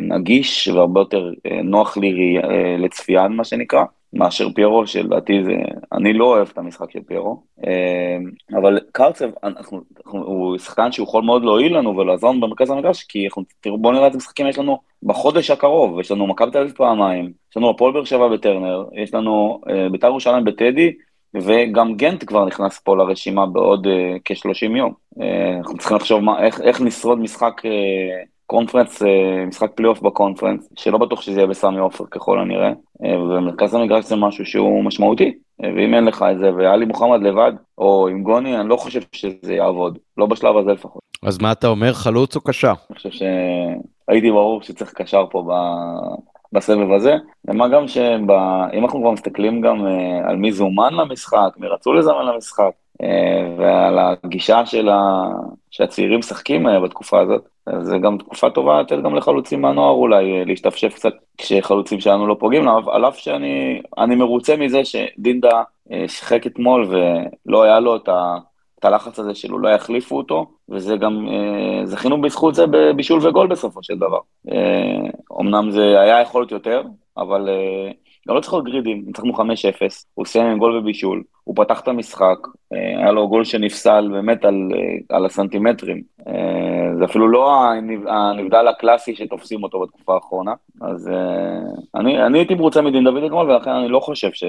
[0.00, 1.30] נגיש והרבה יותר
[1.64, 2.38] נוח לי
[2.78, 3.84] לצפייה, מה שנקרא.
[4.12, 5.52] מאשר פיירו, שלדעתי זה,
[5.92, 7.42] אני לא אוהב את המשחק של פיירו,
[8.60, 13.26] אבל קרצב, אנחנו, הוא שחקן שהוא יכול מאוד להועיל לנו ולעזור לנו במרכז המגרש, כי
[13.26, 16.72] אנחנו, תראו, בואו נראה איזה משחקים יש לנו בחודש הקרוב, יש לנו מכבי תל אביב
[16.72, 20.92] פעמיים, יש לנו הפועל באר שבע בטרנר, יש לנו uh, בית"ר ירושלים בטדי,
[21.34, 23.90] וגם גנט כבר נכנס פה לרשימה בעוד uh,
[24.24, 24.92] כ-30 יום.
[25.18, 25.22] אה,
[25.58, 29.06] אנחנו צריכים לחשוב מה, איך, איך נשרוד משחק אה, קונפרנס, אה,
[29.48, 34.16] משחק פלייאוף בקונפרנס, שלא בטוח שזה יהיה בסמי עופר ככל הנראה, אה, ומרכז המגרש זה
[34.16, 35.32] משהו שהוא משמעותי,
[35.62, 39.00] אה, ואם אין לך את זה, ועלי מוחמד לבד, או עם גוני, אני לא חושב
[39.12, 41.02] שזה יעבוד, לא בשלב הזה לפחות.
[41.22, 42.72] אז מה אתה אומר, חלוץ או קשר?
[42.90, 43.22] אני חושב ש...
[44.08, 45.52] הייתי ברור שצריך קשר פה ב...
[46.52, 47.14] בסבב הזה,
[47.48, 49.86] ומה גם שאם אנחנו כבר מסתכלים גם
[50.24, 52.70] על מי זומן למשחק, מי רצו לזמן למשחק,
[53.58, 55.28] ועל הגישה של, ה...
[55.70, 57.48] שהצעירים משחקים uh, בתקופה הזאת,
[57.80, 62.68] זה גם תקופה טובה לתת גם לחלוצים מהנוער אולי להשתפשף קצת כשחלוצים שלנו לא פוגעים,
[62.68, 65.62] על אף שאני מרוצה מזה שדינדה
[66.06, 66.88] שיחק אתמול
[67.46, 68.38] ולא היה לו את ה...
[68.78, 73.46] את הלחץ הזה שלו, לא יחליפו אותו, וזה גם, אה, זכינו בזכות זה בבישול וגול
[73.46, 74.18] בסופו של דבר.
[74.52, 76.82] אה, אמנם זה היה יכול להיות יותר,
[77.16, 77.90] אבל אה,
[78.26, 79.38] לא צריך להיות גרידים, ניצחנו 5-0,
[80.14, 82.38] הוא סיים עם גול ובישול, הוא פתח את המשחק,
[82.72, 86.02] אה, היה לו גול שנפסל באמת על, אה, על הסנטימטרים.
[86.28, 87.62] אה, זה אפילו לא
[88.08, 90.52] הנבדל הקלאסי שתופסים אותו בתקופה האחרונה.
[90.80, 91.10] אז
[91.94, 94.44] אני, אני הייתי מרוצה מדין דוד אתמול, ולכן אני לא חושב ש,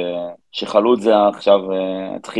[0.51, 1.59] שחלוץ זה עכשיו,
[2.23, 2.37] צריך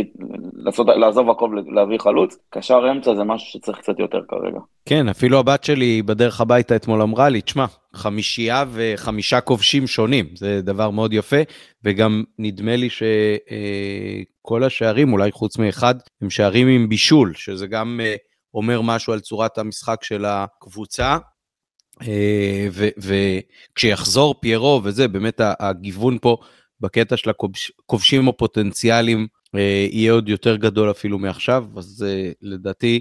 [0.54, 2.38] לעשות, לעזוב הכל להביא חלוץ.
[2.50, 4.58] קשר אמצע זה משהו שצריך קצת יותר כרגע.
[4.86, 10.62] כן, אפילו הבת שלי בדרך הביתה אתמול אמרה לי, תשמע, חמישייה וחמישה כובשים שונים, זה
[10.62, 11.40] דבר מאוד יפה,
[11.84, 18.14] וגם נדמה לי שכל השערים, אולי חוץ מאחד, הם שערים עם בישול, שזה גם אה,
[18.54, 21.18] אומר משהו על צורת המשחק של הקבוצה.
[22.02, 26.36] אה, וכשיחזור פיירו וזה, באמת הגיוון פה
[26.80, 32.06] בקטע של הכובשים הפוטנציאליים אה, יהיה עוד יותר גדול אפילו מעכשיו, אז
[32.42, 33.00] לדעתי,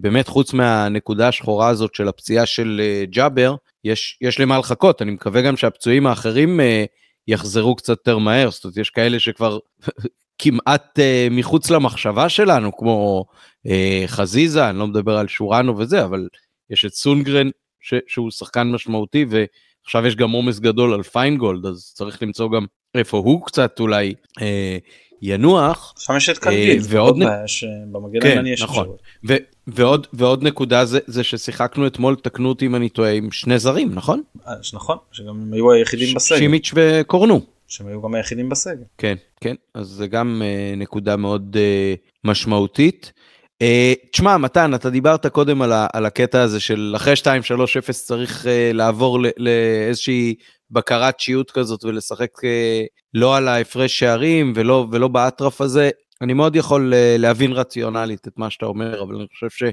[0.00, 5.42] באמת חוץ מהנקודה השחורה הזאת של הפציעה של ג'אבר, יש, יש למה לחכות, אני מקווה
[5.42, 6.60] גם שהפצועים האחרים
[7.28, 9.58] יחזרו קצת יותר מהר, זאת אומרת, יש כאלה שכבר
[10.38, 13.24] כמעט uh, מחוץ למחשבה שלנו, כמו
[13.66, 13.70] uh,
[14.06, 16.28] חזיזה, אני לא מדבר על שורנו וזה, אבל
[16.70, 21.92] יש את סונגרן, ש- שהוא שחקן משמעותי, ועכשיו יש גם עומס גדול על פיינגולד, אז
[21.94, 24.42] צריך למצוא גם איפה הוא קצת אולי uh,
[25.22, 25.94] ינוח.
[25.98, 28.88] שם את קנדיל, ועוד שבמגן כן, הימני יש נכון.
[29.28, 33.58] ו- ועוד, ועוד נקודה זה, זה ששיחקנו אתמול, תקנו אותי אם אני טועה, עם שני
[33.58, 34.22] זרים, נכון?
[34.48, 36.38] אה, נכון, שגם הם היו היחידים בסגל.
[36.38, 37.40] שימיץ' וקורנו.
[37.68, 38.82] שהם היו גם היחידים בסגל.
[38.98, 43.12] כן, כן, אז זה גם uh, נקודה מאוד uh, משמעותית.
[43.62, 43.66] Uh,
[44.12, 48.48] תשמע, מתן, אתה דיברת קודם על, ה, על הקטע הזה של אחרי 2-3-0 צריך uh,
[48.72, 50.34] לעבור לאיזושהי
[50.70, 55.90] בקרת שיעוט כזאת ולשחק uh, לא על ההפרש שערים ולא, ולא באטרף הזה.
[56.20, 59.66] אני מאוד יכול uh, להבין רציונלית את מה שאתה אומר, אבל אני חושב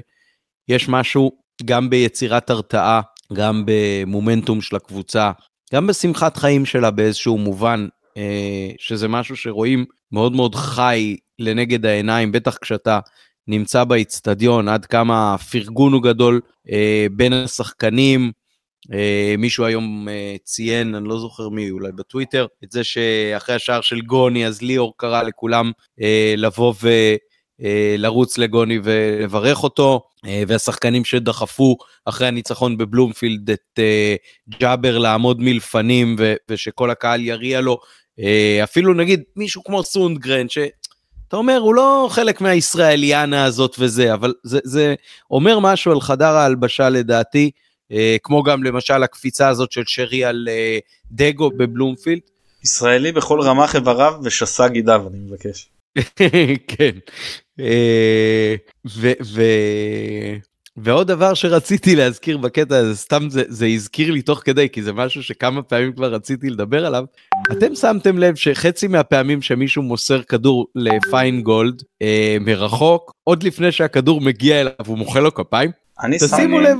[0.68, 1.32] שיש משהו
[1.64, 3.00] גם ביצירת הרתעה,
[3.32, 5.32] גם במומנטום של הקבוצה,
[5.74, 7.86] גם בשמחת חיים שלה באיזשהו מובן,
[8.78, 13.00] שזה משהו שרואים מאוד מאוד חי לנגד העיניים, בטח כשאתה
[13.48, 16.40] נמצא באיצטדיון, עד כמה הפרגון הוא גדול
[17.10, 18.32] בין השחקנים.
[19.38, 20.08] מישהו היום
[20.44, 24.94] ציין, אני לא זוכר מי, אולי בטוויטר, את זה שאחרי השער של גוני, אז ליאור
[24.96, 25.72] קרא לכולם
[26.36, 26.88] לבוא ו...
[27.62, 34.14] אה, לרוץ לגוני ולברך אותו, אה, והשחקנים שדחפו אחרי הניצחון בבלומפילד את אה,
[34.60, 36.16] ג'אבר לעמוד מלפנים
[36.48, 37.78] ושכל הקהל יריע לו,
[38.64, 44.58] אפילו נגיד מישהו כמו סונדגרן, שאתה אומר, הוא לא חלק מהישראליאנה הזאת וזה, אבל זה,
[44.64, 44.94] זה
[45.30, 47.50] אומר משהו על חדר ההלבשה לדעתי,
[48.22, 50.48] כמו גם למשל הקפיצה הזאת של שרי על
[51.10, 52.20] דגו בבלומפילד.
[52.64, 55.68] ישראלי בכל רמ"ח איבריו ושסה גידיו, אני מבקש.
[56.76, 56.90] כן.
[57.60, 58.54] אה,
[58.86, 59.42] ו, ו,
[60.76, 64.92] ועוד דבר שרציתי להזכיר בקטע הזה, סתם זה, זה הזכיר לי תוך כדי, כי זה
[64.92, 67.04] משהו שכמה פעמים כבר רציתי לדבר עליו.
[67.52, 74.20] אתם שמתם לב שחצי מהפעמים שמישהו מוסר כדור לפיין גולד אה, מרחוק, עוד לפני שהכדור
[74.20, 75.70] מגיע אליו הוא מוחא לו כפיים?
[76.02, 76.78] אני תשימו לב,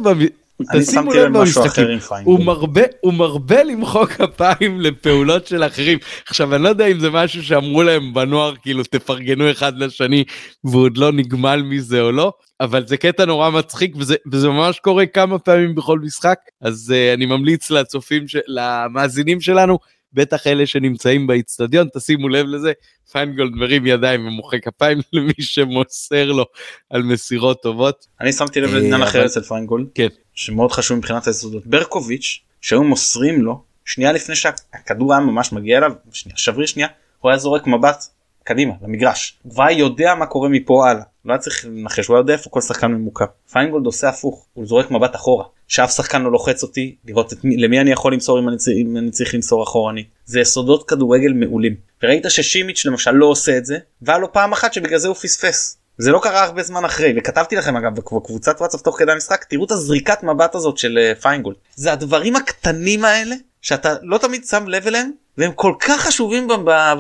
[0.73, 1.87] תשימו לב במשחקים,
[2.25, 5.99] הוא מרבה, הוא מרבה למחוא כפיים לפעולות של אחרים.
[6.29, 10.25] עכשיו אני לא יודע אם זה משהו שאמרו להם בנוער כאילו תפרגנו אחד לשני
[10.65, 14.79] והוא עוד לא נגמל מזה או לא, אבל זה קטע נורא מצחיק וזה, וזה ממש
[14.79, 19.79] קורה כמה פעמים בכל משחק, אז uh, אני ממליץ לצופים, למאזינים שלנו,
[20.15, 22.73] בטח אלה שנמצאים באיצטדיון, תשימו לב לזה,
[23.13, 26.45] פיינגולד מרים ידיים ומוחא כפיים למי שמוסר לו
[26.91, 28.07] על מסירות טובות.
[28.21, 30.09] אני שמתי לב לעניין אה, אחר אצל פיינגולד, כן.
[30.35, 31.67] שמאוד חשוב מבחינת היסודות.
[31.67, 36.89] ברקוביץ', שהיו מוסרים לו, שנייה לפני שהכדור היה ממש מגיע אליו, שבריר שנייה,
[37.21, 38.05] הוא היה זורק מבט
[38.45, 39.39] קדימה למגרש.
[39.43, 41.03] הוא כבר יודע מה קורה מפה הלאה.
[41.25, 43.25] לא היה צריך לנחש, הוא היה יודע איפה כל שחקן ממוקם.
[43.53, 45.45] פיינגולד עושה הפוך, הוא זורק מבט אחורה.
[45.69, 48.97] שאף שחקן לא לוחץ אותי לראות את מי, למי אני יכול למסור אם אני, אם
[48.97, 50.05] אני צריך למסור אחורני.
[50.25, 51.75] זה יסודות כדורגל מעולים.
[52.03, 55.79] וראית ששימיץ' למשל לא עושה את זה, והיה לו פעם אחת שבגלל זה הוא פספס.
[55.99, 59.65] זה לא קרה הרבה זמן אחרי וכתבתי לכם אגב בקבוצת וואטסאפ תוך כדי המשחק תראו
[59.65, 64.69] את הזריקת מבט הזאת של uh, פיינגולד זה הדברים הקטנים האלה שאתה לא תמיד שם
[64.69, 66.49] לב אליהם והם כל כך חשובים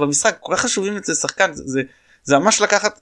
[0.00, 1.82] במשחק כל כך חשובים אצל שחקן זה, זה,
[2.24, 3.00] זה ממש לקחת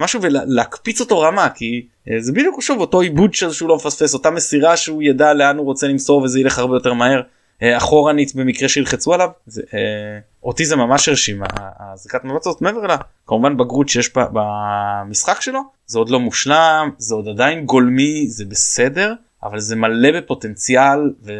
[0.00, 4.30] משהו ולהקפיץ אותו רמה כי uh, זה בדיוק שוב אותו עיבוד שהוא לא מפספס אותה
[4.30, 7.22] מסירה שהוא ידע לאן הוא רוצה למסור וזה ילך הרבה יותר מהר.
[7.62, 11.42] אה, אחורנית במקרה שילחצו עליו זה, אה, אותי זה ממש הרשים
[11.80, 17.14] הזריקת מבט הזאת מעבר לה כמובן בגרות שיש במשחק שלו זה עוד לא מושלם זה
[17.14, 21.32] עוד עדיין גולמי זה בסדר אבל זה מלא בפוטנציאל ו...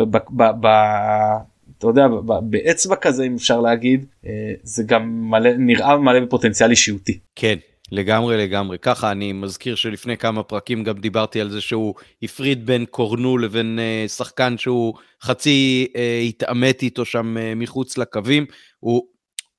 [0.00, 1.36] אה,
[1.78, 2.06] אתה יודע
[2.42, 4.06] באצבע כזה אם אפשר להגיד
[4.62, 7.18] זה גם מלא נראה מלא בפוטנציאל אישיותי.
[7.36, 7.56] כן
[7.92, 12.84] לגמרי לגמרי ככה אני מזכיר שלפני כמה פרקים גם דיברתי על זה שהוא הפריד בין
[12.90, 18.46] קורנו לבין uh, שחקן שהוא חצי uh, התעמת איתו שם מחוץ לקווים
[18.80, 19.06] הוא,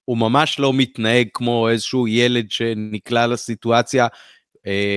[0.05, 4.07] הוא ממש לא מתנהג כמו איזשהו ילד שנקלע לסיטואציה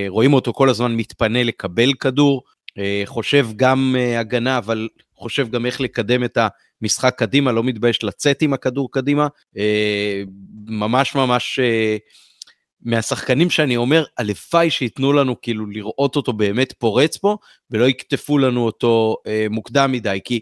[0.09, 2.43] רואים אותו כל הזמן מתפנה לקבל כדור
[3.05, 6.39] חושב גם הגנה אבל חושב גם איך לקדם את
[6.83, 9.59] המשחק קדימה לא מתבייש לצאת עם הכדור קדימה uh,
[10.67, 11.59] ממש ממש.
[11.59, 12.27] Uh,
[12.83, 17.37] מהשחקנים שאני אומר, הלוואי שייתנו לנו כאילו לראות אותו באמת פורץ פה,
[17.71, 20.41] ולא יקטפו לנו אותו אה, מוקדם מדי, כי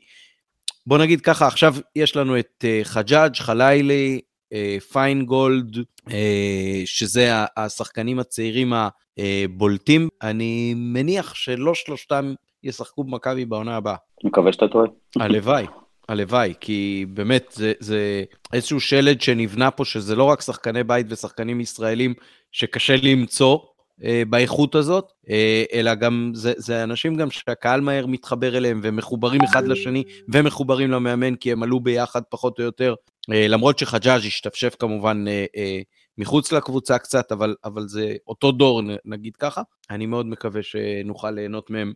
[0.87, 4.21] בוא נגיד ככה, עכשיו יש לנו את אה, חג'אג', חלילי,
[4.53, 5.77] אה, פיינגולד,
[6.11, 8.73] אה, שזה השחקנים הצעירים
[9.19, 10.09] הבולטים.
[10.23, 13.97] אני מניח שלא שלושתם ישחקו במכבי בעונה הבאה.
[14.25, 14.87] מקווה שאתה טועה.
[15.17, 15.67] הלוואי.
[16.09, 21.61] הלוואי, כי באמת זה, זה איזשהו שלד שנבנה פה, שזה לא רק שחקני בית ושחקנים
[21.61, 22.15] ישראלים
[22.53, 23.59] שקשה למצוא
[24.05, 29.41] אה, באיכות הזאת, אה, אלא גם זה, זה אנשים גם שהקהל מהר מתחבר אליהם ומחוברים
[29.43, 32.95] אחד לשני ומחוברים למאמן כי הם עלו ביחד פחות או יותר,
[33.33, 35.81] אה, למרות שחג'אז' השתפשף כמובן אה, אה,
[36.19, 41.71] מחוץ לקבוצה קצת, אבל, אבל זה אותו דור נגיד ככה, אני מאוד מקווה שנוכל ליהנות
[41.71, 41.93] מהם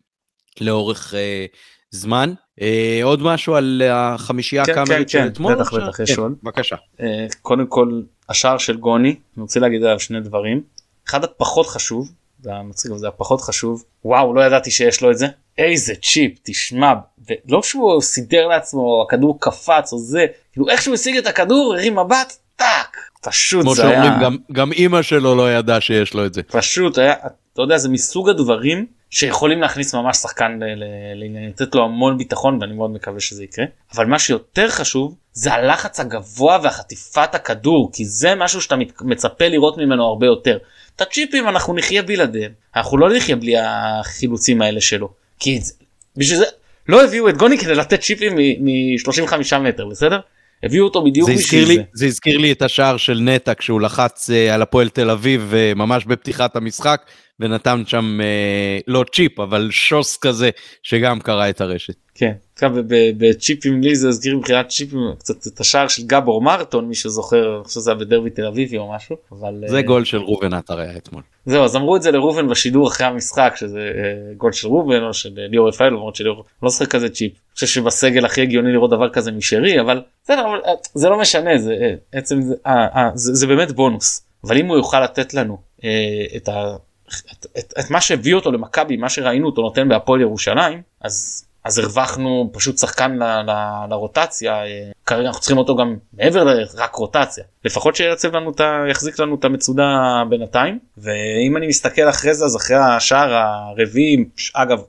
[0.61, 1.47] לאורך אה,
[1.91, 2.33] זמן.
[2.61, 5.55] אה, עוד משהו על החמישייה כן, הקאמרית כן, של כן, אתמול?
[5.55, 6.33] בטח בטח יש כן, עוד.
[6.43, 6.77] בבקשה.
[7.01, 10.63] אה, קודם כל השער של גוני אני רוצה להגיד עליו שני דברים.
[11.09, 12.09] אחד הפחות חשוב
[12.41, 15.27] זה המצחיק זה הפחות חשוב וואו לא ידעתי שיש לו את זה
[15.59, 16.93] איזה צ'יפ תשמע
[17.49, 21.99] לא שהוא סידר לעצמו הכדור קפץ או זה כאילו איך שהוא השיג את הכדור הרים
[21.99, 26.35] מבט טאק פשוט כמו זה היה גם, גם אימא שלו לא ידע שיש לו את
[26.35, 27.15] זה פשוט היה
[27.53, 30.59] אתה יודע זה מסוג הדברים שיכולים להכניס ממש שחקן
[31.49, 36.01] לתת לו המון ביטחון ואני מאוד מקווה שזה יקרה אבל מה שיותר חשוב זה הלחץ
[36.01, 40.59] הגבוה והחטיפת הכדור כי זה משהו שאתה מצפה לראות ממנו הרבה יותר.
[40.97, 45.09] את הצ'יפים אנחנו נחיה בלעדיהם אנחנו לא נחיה בלי החילוצים האלה שלו
[45.41, 45.61] כי
[46.17, 46.45] בשביל זה
[46.89, 50.21] לא הביאו את גוני כדי לתת צ'יפים מ-35 מטר בסדר?
[50.63, 51.75] הביאו אותו בדיוק בשביל זה.
[51.75, 51.83] זה.
[51.93, 55.79] זה הזכיר לי את השער של נטע כשהוא לחץ uh, על הפועל תל אביב uh,
[55.79, 57.03] ממש בפתיחת המשחק
[57.41, 60.51] ונתן שם uh, לא צ'יפ אבל שוס כזה
[60.83, 61.95] שגם קרע את הרשת.
[62.15, 62.33] כן,
[63.19, 67.65] בצ'יפים לי זה הזכיר מבחינת צ'יפים קצת את השער של גבור מרטון מי שזוכר, אני
[67.65, 69.17] חושב שזה היה בדרבי תל אביביבי או משהו.
[69.33, 71.23] אבל, זה גול של ראובן עטר היה אתמול.
[71.47, 73.93] זהו אז אמרו את זה לראובן בשידור אחרי המשחק שזה
[74.37, 77.33] גול של ראובן או של ליאור רפאל למרות שליאור לא זוכר כזה צ'יפ.
[77.33, 80.59] אני חושב שבסגל הכי הגיוני לראות דבר כזה משרי אבל בסדר אבל
[80.95, 81.75] זה לא משנה זה
[82.13, 82.55] עצם זה,
[83.15, 85.59] זה, זה באמת בונוס אבל אם הוא יוכל לתת לנו
[86.37, 86.77] את ה...
[87.33, 91.79] את, את, את מה שהביא אותו למכבי מה שראינו אותו נותן בהפועל ירושלים אז אז
[91.79, 93.53] הרווחנו פשוט שחקן ל, ל,
[93.91, 94.55] לרוטציה
[95.07, 97.45] כרגע אנחנו צריכים אותו גם מעבר לרק רוטציה.
[97.65, 98.85] לפחות שיעצב לנו את ה...
[98.91, 99.85] יחזיק לנו את המצודה
[100.29, 104.83] בינתיים ואם אני מסתכל אחרי זה אז אחרי השער הרביעי אגב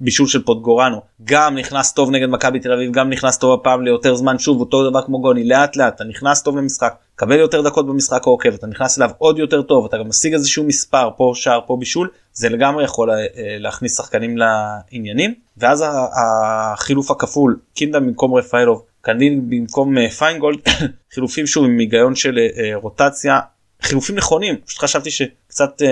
[0.00, 4.14] בישול של פוטגורנו גם נכנס טוב נגד מכבי תל אביב גם נכנס טוב הפעם ליותר
[4.14, 7.86] זמן שוב אותו דבר כמו גוני לאט לאט אתה נכנס טוב למשחק קבל יותר דקות
[7.86, 11.60] במשחק העוקב אתה נכנס אליו עוד יותר טוב אתה גם משיג איזשהו מספר פה שער
[11.66, 13.10] פה בישול זה לגמרי יכול
[13.58, 15.34] להכניס שחקנים לעניינים.
[15.56, 15.84] ואז
[16.22, 20.58] החילוף הכפול קינדה במקום רפאלוב קנדין במקום פיינגולד
[21.14, 22.38] חילופים שוב עם היגיון של
[22.74, 23.40] רוטציה
[23.82, 25.82] חילופים נכונים פשוט חשבתי שקצת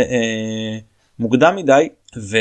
[1.19, 2.37] מוקדם מדי ו,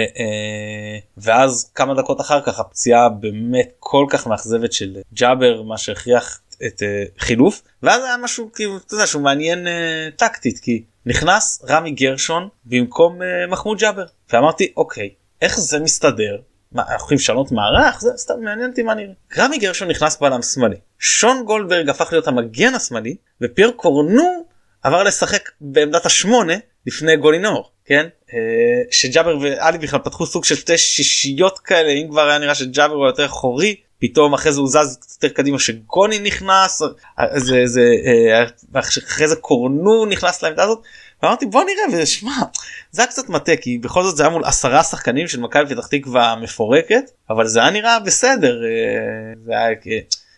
[1.17, 6.83] ואז כמה דקות אחר כך הפציעה באמת כל כך מאכזבת של ג'אבר מה שהכריח את
[7.17, 9.67] חילוף ואז היה משהו כאילו אתה יודע שהוא מעניין
[10.15, 13.19] טקטית כי נכנס רמי גרשון במקום
[13.49, 15.09] מחמוד ג'אבר ואמרתי אוקיי
[15.41, 16.37] איך זה מסתדר?
[16.71, 18.01] מה אנחנו יכולים לשנות מערך?
[18.01, 19.13] זה סתם מעניין אותי מה נראה.
[19.37, 20.75] רמי גרשון נכנס בלם שמאלי.
[20.99, 24.45] שון גולדברג הפך להיות המגן השמאלי ופייר קורנו
[24.83, 26.53] עבר לשחק בעמדת השמונה
[26.87, 28.07] לפני גולינור כן?
[28.91, 33.07] שג'אבר ואלי בכלל פתחו סוג של שתי שישיות כאלה אם כבר היה נראה שג'אבר הוא
[33.07, 36.81] יותר חורי פתאום אחרי זה הוא זז יותר קדימה שגוני נכנס
[37.35, 37.91] זה זה
[38.73, 40.81] אחרי זה קורנו נכנס לעמדה הזאת
[41.23, 42.35] ואמרתי בוא נראה ושמע
[42.91, 45.87] זה היה קצת מטה כי בכל זאת זה היה מול עשרה שחקנים של מכבי פתח
[45.87, 48.57] תקווה מפורקת אבל זה היה נראה בסדר
[49.45, 49.75] זה היה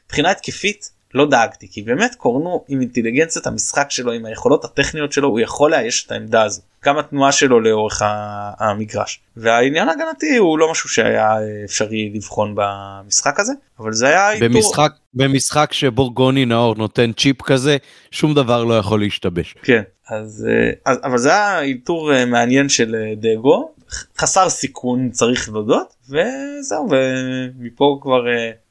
[0.06, 5.30] מבחינה התקפית לא דאגתי כי באמת קורנו עם אינטליגנציית המשחק שלו עם היכולות הטכניות שלו
[5.30, 8.02] הוא יכול לאייש את העמדה הזו גם התנועה שלו לאורך
[8.60, 9.20] המגרש.
[9.38, 11.36] והעניין הגנתי הוא לא משהו שהיה
[11.66, 17.78] אפשרי לבחון במשחק הזה אבל זה היה במשחק במשחק שבו גוני נאור נותן צ'יפ כזה
[18.12, 19.56] שום דבר לא יכול להשתבש.
[19.64, 20.48] כן אז,
[20.86, 23.72] אז אבל זה היה איתור מעניין של דאגו.
[24.18, 28.22] חסר סיכון צריך להודות וזהו ומפה כבר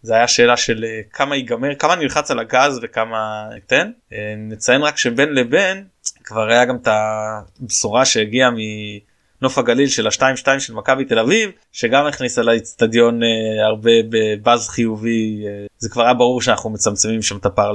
[0.03, 3.91] זה היה שאלה של כמה ייגמר כמה נלחץ על הגז וכמה ניתן
[4.37, 5.85] נציין רק שבין לבין
[6.25, 11.51] כבר היה גם את הבשורה שהגיעה מנוף הגליל של השתיים שתיים של מכבי תל אביב
[11.73, 13.21] שגם הכניסה לאצטדיון
[13.67, 15.45] הרבה בבאז חיובי
[15.79, 17.73] זה כבר היה ברור שאנחנו מצמצמים שם את הפער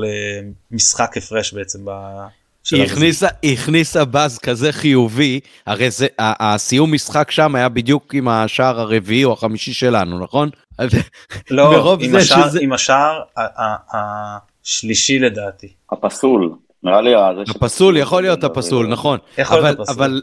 [0.72, 1.86] למשחק הפרש בעצם.
[2.72, 8.28] היא הכניסה, היא הכניסה באז כזה חיובי, הרי זה, הסיום משחק שם היה בדיוק עם
[8.28, 10.50] השער הרביעי או החמישי שלנו, נכון?
[11.52, 12.60] לא, עם השער, שזה...
[12.62, 13.22] עם השער
[14.64, 15.74] השלישי לדעתי.
[15.92, 16.52] הפסול.
[16.84, 17.12] נראה לי
[17.50, 20.22] הפסול יכול להיות הפסול נכון אבל אבל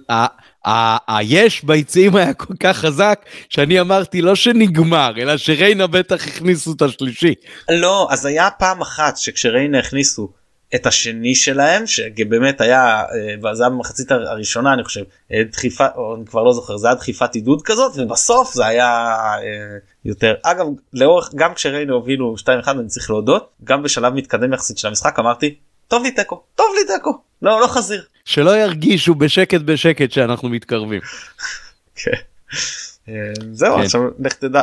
[1.08, 6.82] היש ביציעים היה כל כך חזק שאני אמרתי לא שנגמר אלא שריינה בטח הכניסו את
[6.82, 7.34] השלישי.
[7.70, 10.28] לא אז היה פעם אחת שכשריינה הכניסו
[10.74, 13.04] את השני שלהם שבאמת היה
[13.52, 15.02] זה היה במחצית הראשונה אני חושב
[15.32, 19.14] דחיפה או אני כבר לא זוכר זה היה דחיפת עידוד כזאת ובסוף זה היה
[20.04, 20.34] יותר.
[20.42, 25.18] אגב לאורך גם כשראינו הובילו 2-1 אני צריך להודות גם בשלב מתקדם יחסית של המשחק
[25.18, 25.54] אמרתי
[25.88, 28.04] טוב לי תיקו טוב לי תיקו לא לא חזיר.
[28.24, 31.00] שלא ירגישו בשקט בשקט שאנחנו מתקרבים.
[33.52, 34.62] זהו עכשיו לך תדע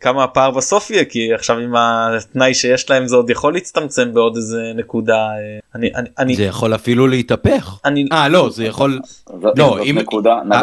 [0.00, 4.36] כמה הפער בסוף יהיה כי עכשיו עם התנאי שיש להם זה עוד יכול להצטמצם בעוד
[4.36, 5.28] איזה נקודה
[5.74, 7.78] אני אני זה יכול אפילו להתהפך.
[7.84, 9.00] אני אה לא זה יכול
[9.56, 9.98] לא אם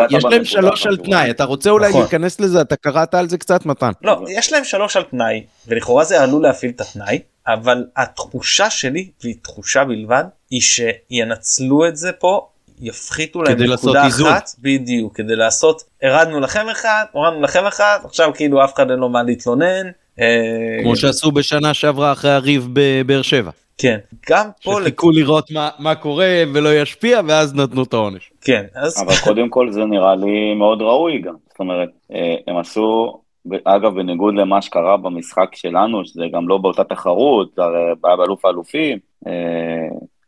[0.10, 3.66] יש להם שלוש על תנאי אתה רוצה אולי להיכנס לזה אתה קראת על זה קצת
[3.66, 3.92] מתן.
[4.02, 9.10] לא יש להם שלוש על תנאי ולכאורה זה עלול להפעיל את התנאי אבל התחושה שלי
[9.24, 12.48] והיא תחושה בלבד היא שינצלו את זה פה
[12.82, 18.64] יפחיתו להם נקודה אחת בדיוק כדי לעשות הרדנו לכם אחד הורדנו לכם אחד עכשיו כאילו
[18.64, 19.88] אף אחד אין לו מה להתלונן.
[20.84, 23.52] כמו שעשו בשנה שעברה אחרי הריב בבאר שבע.
[23.78, 23.98] כן
[24.30, 28.32] גם פה שחיכו לראות מה מה קורה ולא ישפיע ואז נתנו את העונש.
[28.42, 31.90] כן אז אבל קודם כל זה נראה לי מאוד ראוי גם זאת אומרת
[32.48, 33.20] הם עשו
[33.64, 37.62] אגב, בניגוד למה שקרה במשחק שלנו, שזה גם לא באותה תחרות, זה
[38.04, 38.98] היה באלוף האלופים,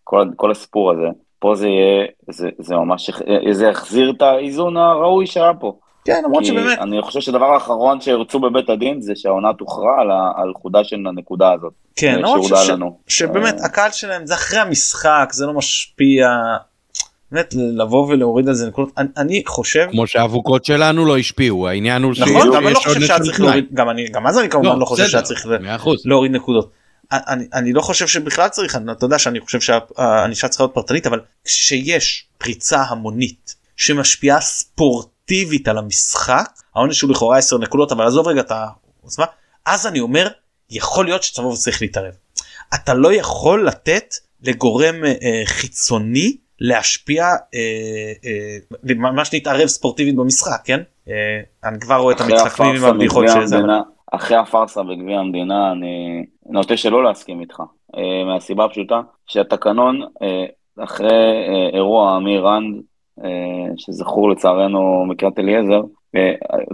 [0.04, 1.08] כל, כל הסיפור הזה,
[1.46, 3.10] פה זה יהיה, זה, זה ממש,
[3.52, 5.76] זה יחזיר את האיזון הראוי שהיה פה.
[6.06, 10.54] כן, למרות שבאמת, אני חושב שהדבר האחרון שירצו בבית הדין זה שהעונה תוכרע על, על
[10.62, 11.74] חודה של הנקודה הזאת.
[11.96, 13.18] כן, אה, למרות ש-.
[13.18, 16.30] שבאמת אה, הקהל שלהם זה אחרי המשחק, זה לא משפיע.
[17.32, 22.04] באמת לבוא ולהוריד על זה נקודות, אני- אני חושב, כמו שהאבוקות שלנו לא השפיעו, העניין
[22.04, 23.39] הוא נכון, שיש גם אני לא חושב שהיה צריך.
[23.39, 25.48] להוריד, גם אני, גם אז אני כמובן לא חושב בסדר, שהיה צריך.
[26.06, 26.70] להוריד נקודות.
[27.12, 31.08] אני, אני לא חושב שבכלל צריך, אני- אתה יודע שאני חושב שהענישה צריכה להיות פרטנית,
[31.08, 38.28] אבל כשיש פריצה המונית שמשפיעה ספורטיבית על המשחק, העונש הוא לכאורה 10 נקודות, אבל עזוב
[38.28, 39.26] רגע את העוצמה,
[39.66, 40.28] אז אני אומר,
[40.70, 42.14] יכול להיות שצמוב צריך להתערב.
[42.76, 47.60] אתה לא יכול לתת לגורם אה, חיצוני להשפיע, אה,
[48.26, 48.58] אה,
[48.95, 50.80] ממש להתערב ספורטיבית במשחק, כן?
[51.10, 51.14] אה,
[51.64, 53.82] אני כבר רואה את המתחכמים עם הבדיחות שזה, המדינה-
[54.12, 57.60] אחרי הפארסה בגביע המדינה אני נוטה שלא להסכים איתך,
[57.97, 60.45] אה, מהסיבה הפשוטה שהתקנון אה,
[60.84, 61.08] אחרי
[61.47, 62.82] אה, אירוע אמיר רנד,
[63.78, 65.82] שזכור לצערנו מקריית אליעזר,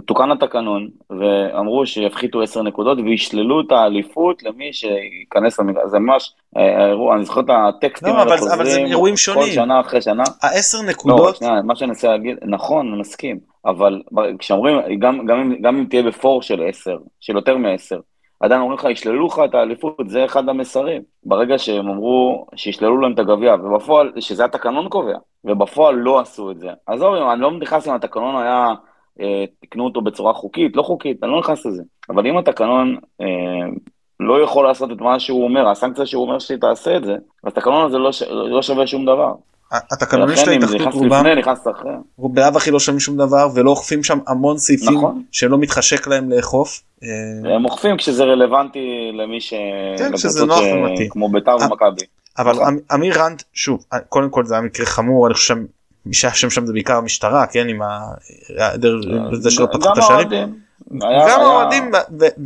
[0.06, 7.16] תוקן התקנון ואמרו שיפחיתו 10 נקודות וישללו את האליפות למי שייכנס למגרש, זה ממש האירוע,
[7.16, 8.86] אני זוכר את הטקסטים לא, האלה זה חוזרים
[9.34, 9.46] כל.
[9.46, 10.22] שנה אחרי שנה.
[10.42, 14.02] העשר לא, נקודות, שנייה, מה שאני מנסה להגיד, נכון, אני מסכים, אבל
[14.38, 17.96] כשאומרים, גם, גם, גם אם תהיה בפור של 10, של יותר מ-10,
[18.42, 21.02] עדיין אומרים לך, ישללו לך את האליפות, זה אחד המסרים.
[21.24, 26.58] ברגע שהם אמרו שישללו להם את הגביע, ובפועל, שזה התקנון קובע, ובפועל לא עשו את
[26.58, 26.68] זה.
[26.86, 28.68] עזוב, אני לא נכנס אם התקנון היה,
[29.20, 31.82] אה, תקנו אותו בצורה חוקית, לא חוקית, אני לא נכנס לזה.
[32.10, 33.26] אבל אם התקנון אה,
[34.20, 37.86] לא יכול לעשות את מה שהוא אומר, הסנקציה שהוא אומר שהיא תעשה את זה, התקנון
[37.86, 38.22] הזה לא, ש...
[38.22, 39.32] לא שווה שום דבר.
[39.72, 41.24] התקנונים של אם זה ההתאחדות רובם,
[41.70, 41.92] אחרי.
[42.18, 45.22] בלאו הכי לא שומעים שום דבר ולא אוכפים שם המון סעיפים נכון.
[45.32, 46.82] שלא מתחשק להם לאכוף.
[47.02, 49.54] אה, הם אוכפים כשזה רלוונטי למי ש...
[49.98, 51.08] כן, כשזה נוח ש- ומתאים.
[51.08, 52.06] כמו ביתר אה, ומכבי.
[52.38, 52.66] אבל נכון.
[52.66, 55.56] אמ- אמיר רנד, שוב, אה, קודם כל זה היה מקרה חמור, אני חושב
[56.06, 58.96] מי שאשם שם זה בעיקר המשטרה, כן, עם ההיעדר,
[59.32, 60.54] זה שלא פתחו את גם השערים.
[61.00, 61.90] גם האוהדים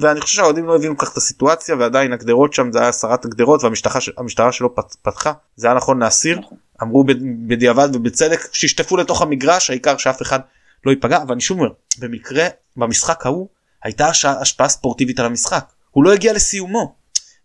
[0.00, 3.64] ואני חושב שהאוהדים לא הבינו כך את הסיטואציה ועדיין הגדרות שם זה היה הסרת הגדרות
[3.64, 6.58] והמשטרה שלו פת- פתחה זה היה נכון להסיר נכון.
[6.82, 10.40] אמרו בד- בדיעבד ובצדק שישטפו לתוך המגרש העיקר שאף אחד
[10.86, 13.48] לא ייפגע אבל אני שוב אומר במקרה במשחק ההוא
[13.84, 16.94] הייתה הש- השפעה ספורטיבית על המשחק הוא לא הגיע לסיומו.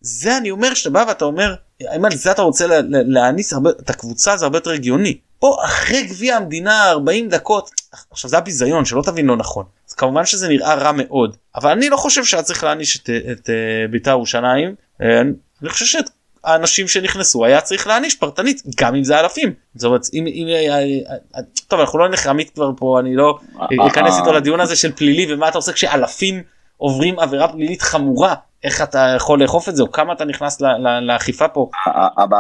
[0.02, 1.56] זה אני אומר שאתה בא ואתה אומר
[1.96, 5.18] אם על זה אתה רוצה לה- לה- להעניס את הקבוצה זה הרבה יותר הגיוני.
[5.42, 7.70] פה אחרי גביע המדינה 40 דקות
[8.12, 9.66] עכשיו זה הביזיון שלא תבין לא נכון.
[9.90, 13.50] אז כמובן שזה נראה רע מאוד אבל אני לא חושב שהיה צריך להעניש את, את,
[13.50, 14.76] אה, בית"ר ירושלים.
[15.02, 15.22] אה,
[15.62, 16.10] אני חושב שאת
[16.44, 19.54] האנשים שנכנסו היה צריך להעניש פרטנית גם אם זה אלפים.
[19.76, 23.40] זאת אומרת אם, אם אה, טוב אנחנו לא נלך עמית כבר פה אני לא
[23.88, 26.44] אכנס איתו לדיון הזה של פלילי ומה אתה עושה כשאלפים
[26.78, 30.62] עוברים עבירה פלילית חמורה איך אתה יכול לאכוף את זה או כמה אתה נכנס
[31.02, 31.70] לאכיפה פה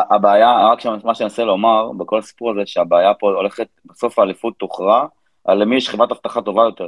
[0.09, 5.05] הבעיה, רק מה שאני מנסה לומר בכל הסיפור הזה, שהבעיה פה הולכת, בסוף האליפות תוכרע,
[5.45, 6.87] על למי יש חברת אבטחה טובה יותר.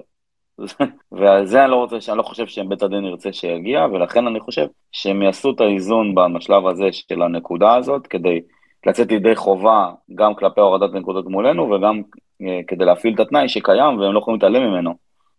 [1.19, 4.65] ועל זה אני לא רוצה, אני לא חושב שבית הדין ירצה שיגיע, ולכן אני חושב
[4.91, 8.41] שהם יעשו את האיזון בשלב הזה של הנקודה הזאת, כדי
[8.85, 12.01] לצאת לידי חובה גם כלפי הורדת נקודות מולנו, וגם
[12.41, 14.93] אה, כדי להפעיל את התנאי שקיים, והם לא יכולים להתעלם ממנו.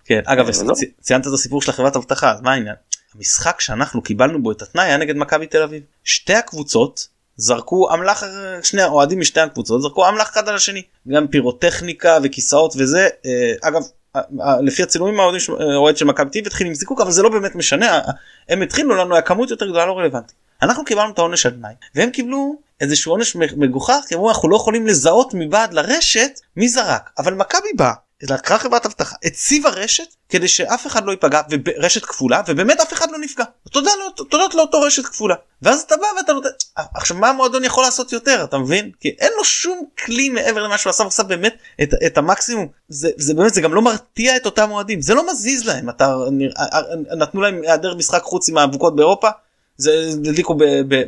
[0.05, 0.51] כן אגב
[1.01, 2.75] ציינת את הסיפור של החברת אבטחה אז מה העניין
[3.17, 5.83] המשחק שאנחנו קיבלנו בו את התנאי היה נגד מכבי תל אביב.
[6.05, 8.23] שתי הקבוצות זרקו אמל"ח
[8.63, 10.83] שני האוהדים משתי הקבוצות זרקו אמל"ח אחד על השני.
[11.09, 13.83] גם פירוטכניקה וכיסאות וזה אה, אגב
[14.17, 17.11] אה, אה, לפי הצילומים האוהדים של- אה, אוהד של מכבי אביב התחיל עם זיקוק אבל
[17.11, 18.01] זה לא באמת משנה
[18.49, 20.35] הם התחילו לנו הכמות יותר גדולה לא רלוונטי.
[20.63, 24.57] אנחנו קיבלנו את העונש על תנאי והם קיבלו איזשהו עונש מגוחך כי אמרו אנחנו לא
[24.57, 27.11] יכולים לזהות מבעד לרשת מי זרק.
[27.19, 27.93] אבל מכבי באה
[28.31, 33.11] לקחה חברת אבטחה הציבה רשת כדי שאף אחד לא ייפגע ורשת כפולה ובאמת אף אחד
[33.11, 33.45] לא נפגע.
[33.75, 35.35] לא- תודות לאותו רשת כפולה.
[35.63, 36.49] ואז אתה בא ואתה נותן
[36.95, 38.91] עכשיו מה המועדון יכול לעשות יותר אתה מבין?
[39.01, 42.67] כי אין לו שום כלי מעבר למה שהוא עשה הוא עשה באמת את, את המקסימום.
[42.89, 45.01] זה, זה באמת זה גם לא מרתיע את אותם אוהדים.
[45.03, 45.89] זה לא מזיז להם.
[45.91, 46.67] אתה נראה-
[47.17, 49.29] נתנו להם היעדר משחק חוץ עם האבוקות באירופה
[49.77, 50.57] זה הדליקו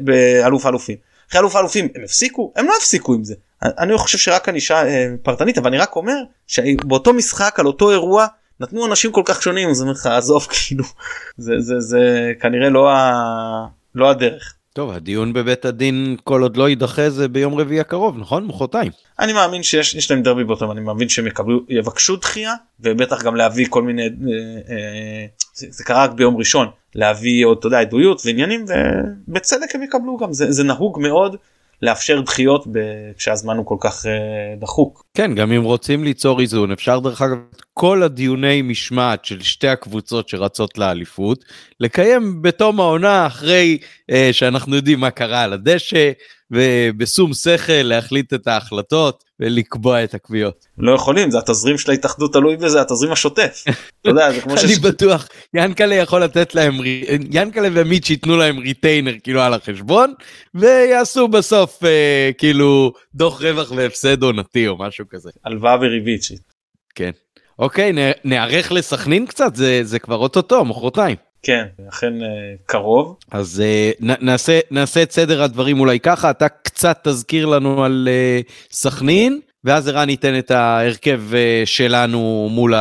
[0.05, 0.97] באלוף האלופים.
[1.31, 5.07] אחרי אלוף האלופים הם הפסיקו הם לא הפסיקו עם זה אני חושב שרק ענישה אה,
[5.23, 8.27] פרטנית אבל אני רק אומר שבאותו משחק על אותו אירוע
[8.61, 10.85] נתנו אנשים כל כך שונים אז אני אומר לך עזוב כאילו
[11.37, 13.67] זה זה זה כנראה לא ה...
[13.95, 14.55] לא הדרך.
[14.73, 18.47] טוב, הדיון בבית הדין כל עוד לא יידחה זה ביום רביעי הקרוב, נכון?
[18.47, 18.93] מחרתיים.
[19.19, 23.37] אני מאמין שיש יש להם דרבי באותו אני מאמין שהם יקבלו יבקשו דחייה ובטח גם
[23.37, 24.09] להביא כל מיני אה,
[24.69, 28.65] אה, זה, זה קרה רק ביום ראשון להביא עוד אתה יודע עדויות ועניינים
[29.29, 31.37] ובצדק הם יקבלו גם זה, זה נהוג מאוד
[31.83, 32.67] לאפשר דחיות
[33.17, 35.05] כשהזמן הוא כל כך אה, דחוק.
[35.15, 39.69] כן, גם אם רוצים ליצור איזון, אפשר דרך אגב את כל הדיוני משמעת של שתי
[39.69, 41.45] הקבוצות שרצות לאליפות,
[41.81, 43.79] לקיים בתום העונה אחרי
[44.11, 46.13] אה, שאנחנו יודעים מה קרה על הדשא,
[46.51, 50.67] ובשום שכל להחליט את ההחלטות ולקבוע את הקביעות.
[50.79, 53.65] לא יכולים זה התזרים של ההתאחדות תלוי בזה התזרים השוטף.
[54.01, 54.65] אתה יודע זה כמו ש...
[54.65, 56.75] אני בטוח, ינקלה יכול לתת להם,
[57.31, 60.15] ינקלה ומיץ' ייתנו להם ריטיינר כאילו על החשבון,
[60.55, 65.31] ויעשו בסוף אה, כאילו דוח רווח והפסד עונתי או משהו כזה.
[65.45, 66.23] הלוואה וריבית.
[66.95, 67.11] כן.
[67.59, 67.93] אוקיי,
[68.25, 71.17] נערך לסכנין קצת, זה, זה כבר אוטוטו, מחרתיים.
[71.47, 72.29] כן, אכן אה,
[72.67, 73.17] קרוב.
[73.31, 78.41] אז אה, נעשה, נעשה את סדר הדברים אולי ככה, אתה קצת תזכיר לנו על אה,
[78.71, 81.23] סכנין, ואז ערן ייתן את ההרכב
[81.65, 82.75] שלנו מול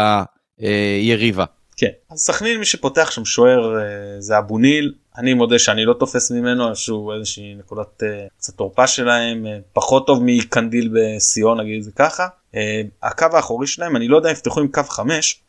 [0.59, 1.45] היריבה.
[1.78, 3.76] כן, אז סכנין מי שפותח שם שוער
[4.20, 8.03] זה אבו ניל, אני מודה שאני לא תופס ממנו איזשהו איזושהי נקודת
[8.38, 12.28] קצת תורפה שלהם, פחות טוב מקנדיל בסיון נגיד זה ככה.
[13.03, 15.41] הקו האחורי שלהם אני לא יודע אם יפתחו עם קו 5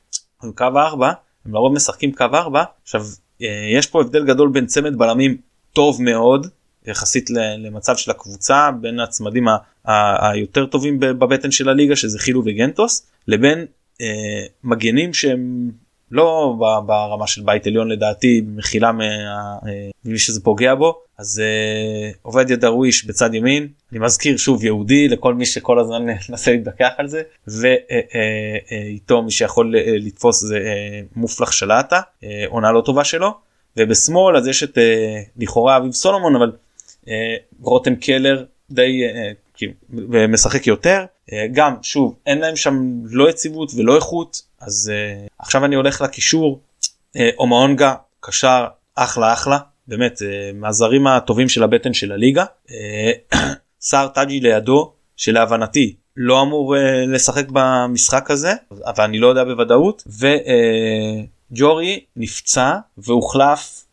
[0.43, 1.13] או עם קו 4
[1.47, 3.03] הם לרוב משחקים קו 4 עכשיו
[3.43, 3.47] אה,
[3.79, 5.37] יש פה הבדל גדול בין צמד בלמים
[5.73, 6.47] טוב מאוד
[6.87, 9.47] יחסית למצב של הקבוצה בין הצמדים
[9.85, 13.67] היותר טובים בבטן של הליגה שזה חילו וגנטוס לבין
[14.01, 15.71] אה, מגנים שהם
[16.11, 16.55] לא
[16.87, 18.93] ברמה של בית עליון לדעתי מחילה
[20.05, 21.03] ממי שזה פוגע בו.
[21.19, 23.69] אז uh, עובדיה דרוויש בצד ימין.
[23.93, 27.23] אני מזכיר שוב יהודי לכל מי שכל הזמן מנסה להתווכח על זה.
[27.47, 30.59] ואיתו uh, מי שיכול לתפוס זה
[31.17, 32.01] מופלח שלטה
[32.49, 33.35] עונה לא טובה שלו.
[33.77, 34.79] ובשמאל אז יש את
[35.37, 36.53] לכאורה אביב סולומון אבל
[37.63, 39.95] רותם קלר די uh,
[40.29, 41.05] משחק יותר.
[41.53, 46.61] גם שוב אין להם שם לא יציבות ולא איכות אז uh, עכשיו אני הולך לקישור.
[47.17, 49.59] אה, אומאונגה קשר אחלה אחלה.
[49.89, 52.45] באמת אה, מהזרים הטובים של הבטן של הליגה.
[52.71, 53.13] אה,
[53.81, 58.53] סער טאג'י לידו שלהבנתי לא אמור אה, לשחק במשחק הזה
[58.87, 60.05] אבל אני לא יודע בוודאות.
[61.53, 63.87] וג'ורי נפצע והוחלף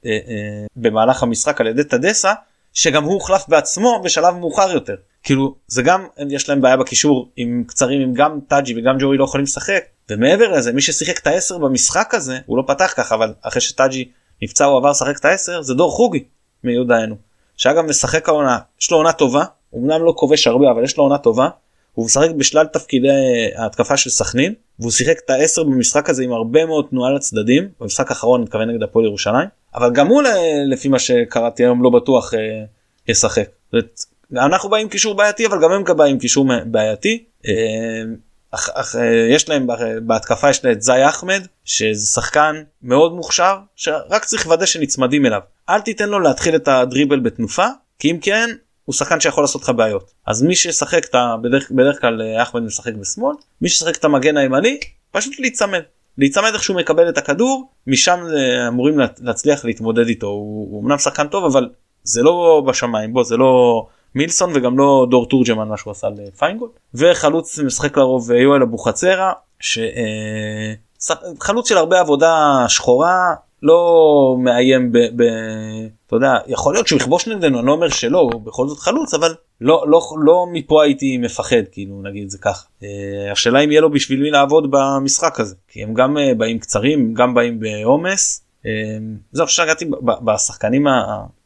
[0.75, 2.33] במהלך המשחק על ידי טדסה
[2.73, 4.95] שגם הוא הוחלף בעצמו בשלב מאוחר יותר.
[5.23, 9.23] כאילו זה גם יש להם בעיה בקישור עם קצרים עם גם טאג'י וגם ג'ורי לא
[9.23, 13.33] יכולים לשחק ומעבר לזה מי ששיחק את העשר במשחק הזה הוא לא פתח ככה אבל
[13.41, 14.09] אחרי שטאג'י
[14.41, 16.23] נפצע הוא עבר לשחק את העשר זה דור חוגי
[16.63, 17.15] מיהודה היינו
[17.57, 19.43] שאגב משחק העונה יש לו עונה טובה
[19.75, 21.49] אמנם לא כובש הרבה אבל יש לו עונה טובה
[21.93, 23.07] הוא משחק בשלל תפקידי
[23.55, 28.09] ההתקפה של סכנין והוא שיחק את העשר במשחק הזה עם הרבה מאוד תנועה לצדדים במשחק
[28.09, 30.23] האחרון אני מתכוון נגד הפועל ירושלים אבל גם הוא
[30.71, 32.39] לפי מה שקראתי היום לא בטוח אה,
[33.07, 33.49] ישחק.
[34.33, 37.23] אנחנו באים קישור בעייתי אבל גם הם באים קישור בעייתי.
[38.53, 39.67] אה, אך, אך, אה, יש להם
[40.01, 45.41] בהתקפה יש להם את זי אחמד שזה שחקן מאוד מוכשר שרק צריך לוודא שנצמדים אליו.
[45.69, 47.67] אל תיתן לו להתחיל את הדריבל בתנופה
[47.99, 48.49] כי אם כן
[48.85, 50.11] הוא שחקן שיכול לעשות לך בעיות.
[50.27, 51.35] אז מי שישחק את ה...
[51.41, 54.79] בדרך, בדרך כלל אה, אחמד משחק בשמאל מי שישחק את המגן הימני
[55.11, 55.81] פשוט להיצמד.
[56.17, 60.27] להיצמד איך שהוא מקבל את הכדור משם אה, אמורים להצליח להתמודד איתו.
[60.27, 61.69] הוא, הוא אמנם שחקן טוב אבל
[62.03, 63.85] זה לא בשמיים בוא זה לא
[64.15, 69.33] מילסון וגם לא דור תורג'מן מה שהוא עשה לפיינגולד וחלוץ משחק לרוב אה, יואל אבוחצירה
[70.99, 73.33] שחלוץ של הרבה עבודה שחורה
[73.63, 74.97] לא מאיים ב...
[74.97, 75.23] ב...
[76.07, 79.13] אתה יודע יכול להיות שהוא יכבוש נגדנו אני לא אומר שלא הוא בכל זאת חלוץ
[79.13, 82.67] אבל לא לא לא מפה הייתי מפחד כאילו נגיד זה כך.
[82.83, 86.59] אה, השאלה אם יהיה לו בשביל מי לעבוד במשחק הזה כי הם גם אה, באים
[86.59, 88.39] קצרים גם באים בעומס.
[89.31, 89.85] זהו שגעתי
[90.25, 90.87] בשחקנים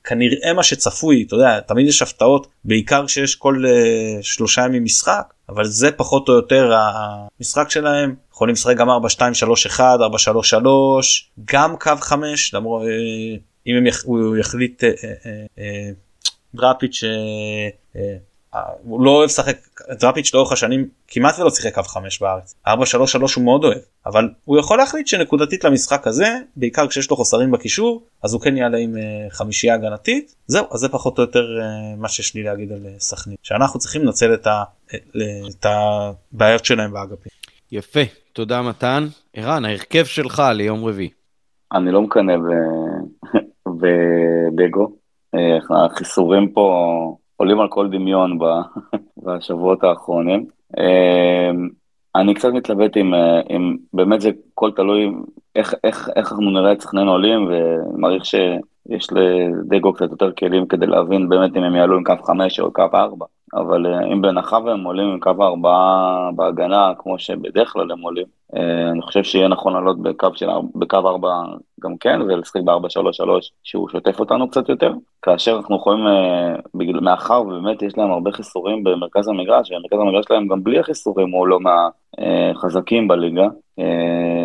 [0.07, 5.33] כנראה מה שצפוי אתה יודע תמיד יש הפתעות בעיקר כשיש כל uh, שלושה ימים משחק
[5.49, 8.15] אבל זה פחות או יותר המשחק שלהם.
[8.33, 13.39] יכולים לשחק גם 4 2 3 1 4 3 3 גם קו 5 למרות uh,
[13.67, 15.61] אם הם יח, הוא יחליט uh, uh, uh,
[16.55, 17.97] דראפיץ' uh,
[18.83, 19.57] הוא לא אוהב לשחק
[19.89, 22.69] דראפיץ' לאורך השנים כמעט ולא שיחק קו 5 בארץ 4-3-3
[23.35, 28.03] הוא מאוד אוהב אבל הוא יכול להחליט שנקודתית למשחק הזה בעיקר כשיש לו חוסרים בקישור
[28.23, 31.99] אז הוא כן יעלה עם uh, חמישייה הגנתית זהו אז זה פחות או יותר uh,
[32.01, 34.63] מה שיש לי להגיד על uh, סכנין שאנחנו צריכים לנצל את, ה,
[35.49, 37.31] את הבעיות שלהם באגפים.
[37.71, 37.99] יפה
[38.33, 41.09] תודה מתן ערן ההרכב שלך ליום רביעי.
[41.73, 42.33] אני לא מקנא
[43.67, 44.91] בדגו
[45.85, 47.17] החיסורים פה.
[47.37, 48.39] עולים על כל דמיון
[49.23, 50.45] בשבועות האחרונים.
[50.77, 51.69] אמ,
[52.15, 53.41] אני קצת מתלבט עם, אה,
[53.93, 55.11] באמת זה הכל תלוי
[55.55, 60.87] איך, איך, איך אנחנו נראה את סכנין עולים ומעריך שיש לדגו קצת יותר כלים כדי
[60.87, 63.25] להבין באמת אם הם יעלו עם קו 5 או קו 4.
[63.53, 68.25] אבל אה, אם בהנחה והם עולים עם קו 4 בהגנה כמו שבדרך כלל הם עולים,
[68.91, 71.29] אני חושב שיהיה נכון לעלות בקו, של, בקו 4
[71.81, 73.29] גם כן ולשחק ב-4-3-3
[73.63, 78.31] שהוא שוטף אותנו קצת יותר, כאשר אנחנו יכולים, אה, בגלל, מאחר ובאמת יש להם הרבה
[78.31, 81.89] חיסורים במרכז המגרש, ומרכז המגרש שלהם גם בלי החיסורים הוא לא מה,
[82.55, 83.47] חזקים בליגה,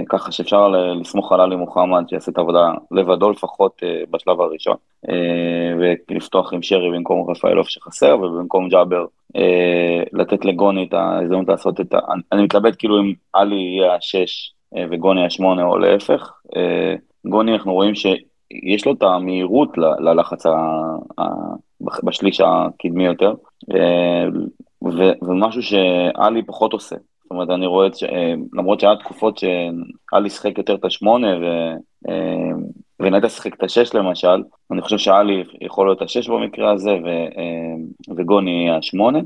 [0.09, 4.77] ככה שאפשר לסמוך על עלי מוחמד שיעשה את העבודה לבדו לפחות בשלב הראשון,
[6.09, 9.05] ולפתוח עם שרי במקום רפאלוף שחסר, ובמקום ג'אבר
[10.13, 11.99] לתת לגוני את ההזדמנות לעשות את ה...
[12.33, 14.53] אני מתלבט כאילו אם עלי יהיה השש
[14.91, 16.33] וגוני השמונה או להפך.
[17.27, 20.47] גוני אנחנו רואים שיש לו את המהירות ללחץ
[22.05, 23.35] בשליש הקדמי יותר,
[25.23, 26.97] ומשהו שאלי פחות עושה.
[27.23, 28.05] זאת אומרת, אני רואה, ש...
[28.53, 31.75] למרות שהיה תקופות שאלי שיחק יותר את השמונה ו...
[33.03, 34.43] ונטע שיחק את השש למשל,
[34.73, 37.09] אני חושב שאלי יכול להיות השש במקרה הזה ו...
[38.17, 39.19] וגוני יהיה השמונה.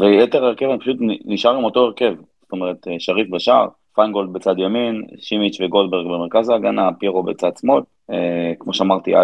[0.00, 5.02] ויתר הרכב אני פשוט נשאר עם אותו הרכב, זאת אומרת, שריף בשער, פיינגולד בצד ימין,
[5.18, 9.22] שימיץ' וגולדברג במרכז ההגנה, פירו בצד שמאל, אה, כמו שאמרתי, אה,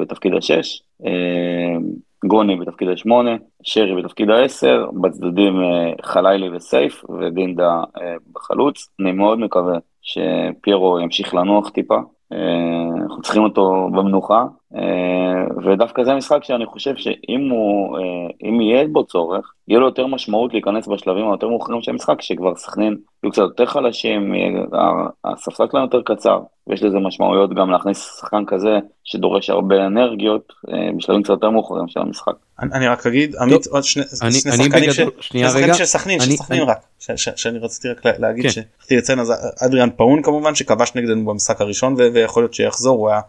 [0.00, 1.76] בתפקיד השש, אה,
[2.24, 8.88] גוני בתפקיד השמונה, שרי בתפקיד העשר, בצדדים אה, חלילי וסייף ודינדה אה, בחלוץ.
[9.00, 12.00] אני מאוד מקווה שפיירו ימשיך לנוח טיפה, אה,
[13.02, 14.46] אנחנו צריכים אותו במנוחה, אה,
[15.64, 18.02] ודווקא זה משחק שאני חושב שאם הוא, אה,
[18.48, 22.54] אם יהיה בו צורך, יהיה לו יותר משמעות להיכנס בשלבים היותר מאוחרים של המשחק, שכבר
[22.56, 24.32] סכנין יהיו קצת יותר חלשים,
[25.24, 30.52] הספסל שלהם יותר קצר, ויש לזה משמעויות גם להכניס שחקן כזה שדורש הרבה אנרגיות
[30.96, 32.32] בשלבים קצת יותר מאוחרים של המשחק.
[32.58, 36.78] אני רק אגיד, עמית, עוד שני שחקנים של סכנין, של סכנין רק,
[37.36, 39.32] שאני רציתי רק להגיד, שרציתי לציין, אז
[39.66, 43.22] אדריאן פאון כמובן, שכבש נגדנו במשחק הראשון, ויכול להיות שיחזור, הוא היה אה,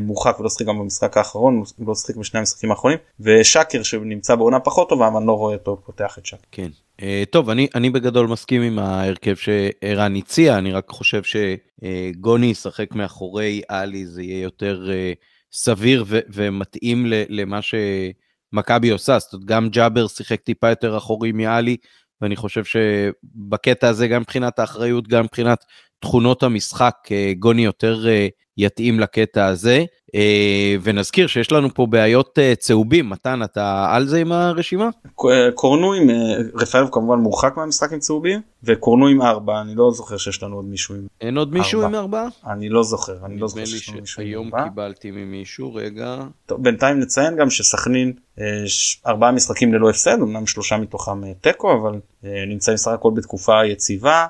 [0.00, 4.88] מורחק ולא שיחק גם במשחק האחרון, לא שיחק בשני המשחקים האחרונים, ושאקר שנמצא בעונה פחות
[4.88, 6.42] טובה, אבל אני לא רואה אותו פותח את שאקר.
[6.52, 6.68] כן.
[7.00, 12.94] Uh, טוב, אני, אני בגדול מסכים עם ההרכב שערן הציע, אני רק חושב שגוני ישחק
[12.94, 19.68] מאחורי עלי, זה יהיה יותר uh, סביר ו- ומתאים למה שמכבי עושה, זאת אומרת, גם
[19.68, 21.76] ג'אבר שיחק טיפה יותר אחורי מעלי,
[22.20, 25.64] ואני חושב שבקטע הזה, גם מבחינת האחריות, גם מבחינת
[25.98, 26.94] תכונות המשחק,
[27.38, 28.06] גוני יותר
[28.58, 29.84] יתאים לקטע הזה.
[30.14, 34.88] אה, ונזכיר שיש לנו פה בעיות אה, צהובים, מתן, אתה על זה עם הרשימה?
[35.54, 36.16] קורנו עם, אה,
[36.54, 40.64] רפאלוב כמובן מורחק מהמשחק עם צהובים, וקורנו עם ארבע, אני לא זוכר שיש לנו עוד
[40.64, 41.10] מישהו עם ארבע.
[41.20, 42.28] אין עוד מישהו עם ארבע?
[42.46, 44.58] אני לא זוכר, אני לא זוכר שיש לנו מישהו עם ארבע.
[44.58, 46.16] היום קיבלתי ממישהו, רגע.
[46.46, 48.12] טוב, בינתיים נציין גם שסכנין,
[49.06, 54.26] ארבעה משחקים ללא הפסד, אמנם שלושה מתוכם תיקו, אבל נמצאים סך הכל בתקופה יציבה.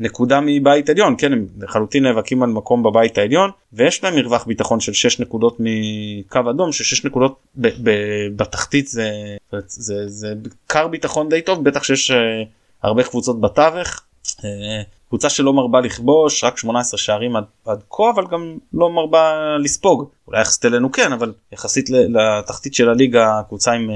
[0.00, 4.80] נקודה מבית עליון, כן, הם לחלוטין נאבקים על מקום בבית העליון, ויש להם מרווח ביטחון
[4.82, 9.10] של 6 נקודות מקו אדום ש6 נקודות ב- ב- בתחתית זה,
[9.66, 10.34] זה, זה
[10.66, 12.14] קר ביטחון די טוב בטח שיש uh,
[12.82, 14.00] הרבה קבוצות בתווך.
[14.28, 14.44] Uh,
[15.08, 20.10] קבוצה שלא מרבה לכבוש רק 18 שערים עד, עד כה אבל גם לא מרבה לספוג
[20.28, 23.92] אולי יחסית אלינו כן אבל יחסית לתחתית של הליגה קבוצה עם uh,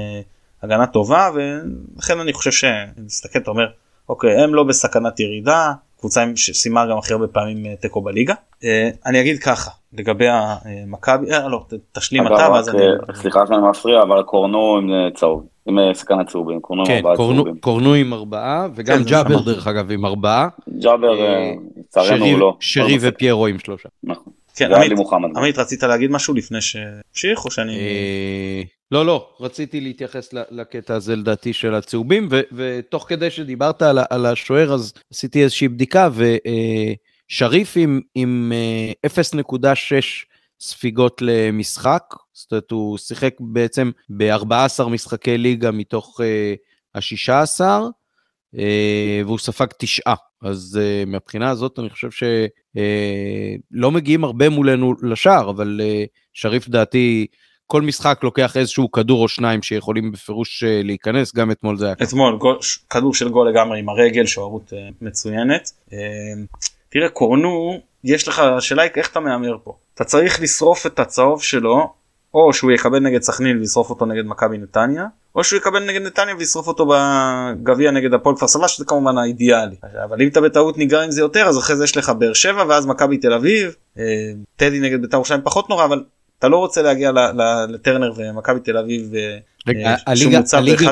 [0.63, 3.67] הגנה טובה ולכן אני חושב שנסתכל אתה אומר
[4.09, 8.33] אוקיי הם לא בסכנת ירידה קבוצה שסיימה גם הכי הרבה פעמים תיקו בליגה.
[9.05, 12.81] אני אגיד ככה לגבי המכבי, אה, לא, תשלים אתה ואז אני...
[12.81, 16.95] אה, סליחה שאני מפריע, אבל קורנו עם אה, צהוב, עם שחקן הצהובים, קורנו עם כן,
[16.95, 17.57] ארבעה צהובים.
[17.59, 20.47] קורנו עם ארבעה, וגם כן, ג'אבר דרך אגב עם ארבעה.
[20.79, 21.13] ג'אבר,
[21.77, 22.57] לצערנו הוא לא.
[22.59, 23.89] שרי לא ופיירו עם שלושה.
[24.03, 24.33] נכון.
[24.55, 24.69] כן,
[25.35, 27.77] עמית רצית להגיד משהו לפני שהמשיך או שאני...
[28.91, 34.93] לא, לא, רציתי להתייחס לקטע הזה לדעתי של הצהובים, ותוך כדי שדיברת על השוער אז
[35.13, 36.09] עשיתי איזושהי בדיקה,
[37.27, 38.51] שריף עם, עם
[39.05, 39.13] 0.6
[39.93, 39.99] אה,
[40.59, 42.03] ספיגות למשחק,
[42.33, 46.23] זאת אומרת הוא שיחק בעצם ב-14 משחקי ליגה מתוך uh,
[46.95, 47.61] ה-16,
[48.55, 48.59] uh,
[49.25, 50.15] והוא ספג תשעה.
[50.41, 56.69] אז uh, מהבחינה הזאת אני חושב שלא uh, מגיעים הרבה מולנו לשער, אבל uh, שריף
[56.69, 57.27] דעתי
[57.67, 61.95] כל משחק לוקח איזשהו כדור או שניים שיכולים בפירוש uh, להיכנס, גם אתמול זה היה.
[62.03, 62.39] אתמול
[62.89, 65.71] כדור של גול לגמרי עם הרגל, שוערות uh, מצוינת.
[65.89, 65.93] Uh,
[66.89, 71.43] תראה קורנו יש לך השאלה היא איך אתה מהמר פה אתה צריך לשרוף את הצהוב
[71.43, 71.93] שלו
[72.33, 76.35] או שהוא יקבל נגד סכנין וישרוף אותו נגד מכבי נתניה או שהוא יקבל נגד נתניה
[76.35, 79.75] וישרוף אותו בגביע נגד הפועל כפר סבא שזה כמובן האידיאלי
[80.05, 82.63] אבל אם אתה בטעות ניגר עם זה יותר אז אחרי זה יש לך באר שבע
[82.69, 84.03] ואז מכבי תל אביב אה,
[84.55, 86.03] טדי נגד בית"ר ירושלים פחות נורא אבל
[86.39, 87.11] אתה לא רוצה להגיע
[87.69, 89.15] לטרנר ומכבי תל אביב.
[89.15, 90.39] אה, רגע, הליגה,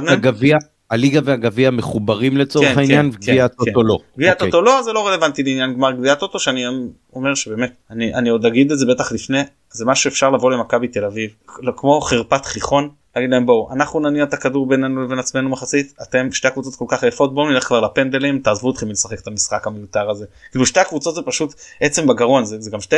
[0.08, 0.58] הגביע
[0.90, 3.86] הליגה והגביע מחוברים לצורך כן, העניין, כן, גביע כן, הטוטו כן.
[3.86, 3.98] לא.
[4.16, 4.34] גביע okay.
[4.34, 4.48] אוקיי.
[4.48, 6.66] הטוטו לא, זה לא רלוונטי לעניין גמר גביע הטוטו, שאני
[7.14, 10.88] אומר שבאמת, אני, אני עוד אגיד את זה בטח לפני, זה מה שאפשר לבוא למכבי
[10.88, 11.30] תל אביב,
[11.78, 16.32] כמו חרפת חיכון, להגיד להם בואו, אנחנו נניע את הכדור בינינו לבין עצמנו מחצית, אתם
[16.32, 20.10] שתי הקבוצות כל כך יפות, בואו נלך כבר לפנדלים, תעזבו אתכם מלשחק את המשחק המיותר
[20.10, 20.26] הזה.
[20.52, 22.96] כאילו שתי הקבוצות זה פשוט עצם בגרון, זה, זה גם שתי,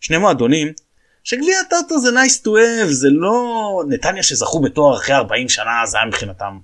[0.00, 0.72] שני מועדונים
[1.24, 5.96] שגביע הטוטו זה nice to have, זה לא נתניה שזכו בתואר אחרי 40 שנה, זה
[5.96, 6.58] היה מבחינתם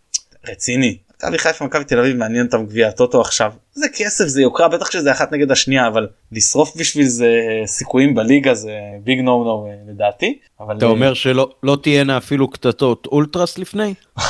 [0.49, 0.99] רציני.
[1.25, 4.91] מכבי חיפה מכבי תל אביב מעניין אותם גביע הטוטו עכשיו זה כסף זה יוקרה בטח
[4.91, 7.31] שזה אחת נגד השנייה אבל לשרוף בשביל זה
[7.67, 8.73] סיכויים בליגה זה
[9.05, 10.39] ביג נו נו לדעתי.
[10.61, 13.95] אבל אתה אומר שלא לא תהיינה אפילו קטטות אולטרס לפני?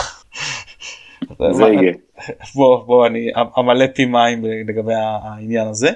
[1.57, 1.93] זה יהיה.
[2.55, 5.91] בוא בוא אני אמלא פי מים לגבי העניין הזה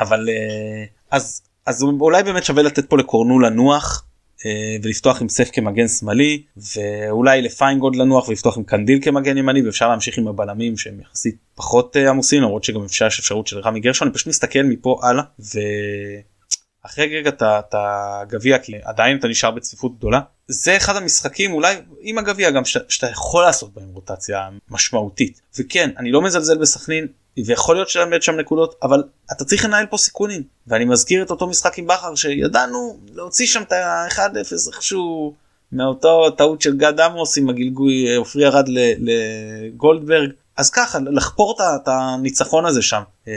[0.00, 0.28] אבל
[1.10, 4.07] אז אז אולי באמת שווה לתת פה לקורנו לנוח אה,
[4.82, 10.18] ולפתוח עם סף כמגן שמאלי ואולי לפיינגולד לנוח ולפתוח עם קנדיל כמגן ימני ואפשר להמשיך
[10.18, 14.08] עם הבלמים שהם יחסית פחות אה, עמוסים למרות שגם אפשר יש אפשרות של רמי גרשון.
[14.08, 15.22] אני פשוט מסתכל מפה הלאה
[16.84, 22.18] ואחרי רגע את הגביע כי עדיין אתה נשאר בצפיפות גדולה זה אחד המשחקים אולי עם
[22.18, 25.40] הגביע גם שאתה יכול לעשות בהם רוטציה משמעותית.
[25.58, 27.06] וכן אני לא מזלזל בסכנין
[27.46, 30.42] ויכול להיות שלמד שם נקודות אבל אתה צריך לנהל פה סיכונים.
[30.66, 35.34] ואני מזכיר את אותו משחק עם בכר שידענו להוציא שם את ה-1-0 איכשהו
[35.72, 38.68] מאותו טעות של גד עמוס עם הגלגוי עופרי ירד
[38.98, 40.30] לגולדברג.
[40.56, 43.32] אז ככה לחפור את הניצחון הזה שם אה,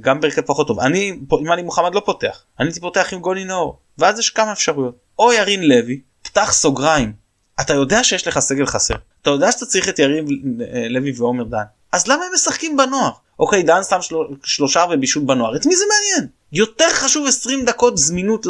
[0.00, 0.80] גם בהרכב פחות טוב.
[0.80, 3.78] אני אם אני מוחמד לא פותח אני הייתי פותח עם גולי נאור.
[3.98, 4.94] ואז יש כמה אפשרויות.
[5.18, 7.12] או ירין לוי פתח סוגריים
[7.60, 8.94] אתה יודע שיש לך סגל חסר.
[9.22, 10.24] אתה יודע שאתה צריך את יריב
[10.60, 11.62] אה, לוי ועומר דן.
[11.92, 13.10] אז למה הם משחקים בנוער?
[13.38, 14.14] אוקיי דן שם של...
[14.44, 15.56] שלושה ובישול בנוער.
[15.56, 16.30] את מי זה מעניין?
[16.52, 18.46] יותר חשוב 20 דקות זמינות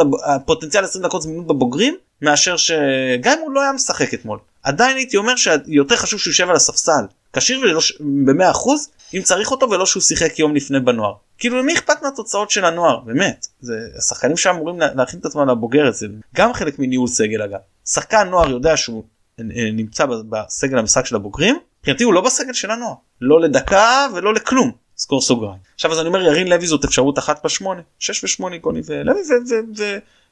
[0.46, 4.38] פוטנציאל 20 דקות זמינות בבוגרים מאשר שגם אם הוא לא היה משחק אתמול.
[4.62, 7.04] עדיין הייתי אומר שיותר חשוב שהוא יושב על הספסל.
[7.32, 12.02] כשיר ב-100 אחוז אם צריך אותו ולא שהוא שיחק יום לפני בנוער כאילו למי אכפת
[12.02, 13.00] מהתוצאות של הנוער?
[13.00, 13.46] באמת.
[13.60, 17.58] זה השחקנים שאמורים להכין את עצמם לבוגרת זה גם חלק מניהול סגל אגב.
[17.86, 19.04] שחקן נוער יודע שהוא
[19.40, 22.94] אה, נמצא בסגל המשחק של הבוגרים מבחינתי הוא לא בסגל של הנוער.
[23.20, 24.72] לא לדקה ולא לכלום.
[24.96, 25.58] סגור סוגריים.
[25.74, 27.80] עכשיו אז אני אומר ירין לוי זאת אפשרות אחת בשמונה.
[27.98, 29.22] שש ושמונה גוני ולוי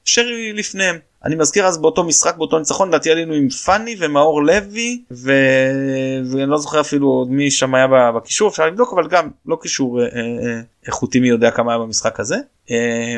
[0.06, 0.98] ושרי לפניהם.
[1.24, 5.32] אני מזכיר אז באותו משחק באותו ניצחון לדעתי עלינו עם פאני ומאור לוי ו...
[6.32, 7.86] ואני לא זוכר אפילו מי שם היה
[8.16, 12.20] בקישור אפשר לבדוק אבל גם לא קישור אה, אה, איכותי מי יודע כמה היה במשחק
[12.20, 12.36] הזה.
[12.70, 13.16] אה,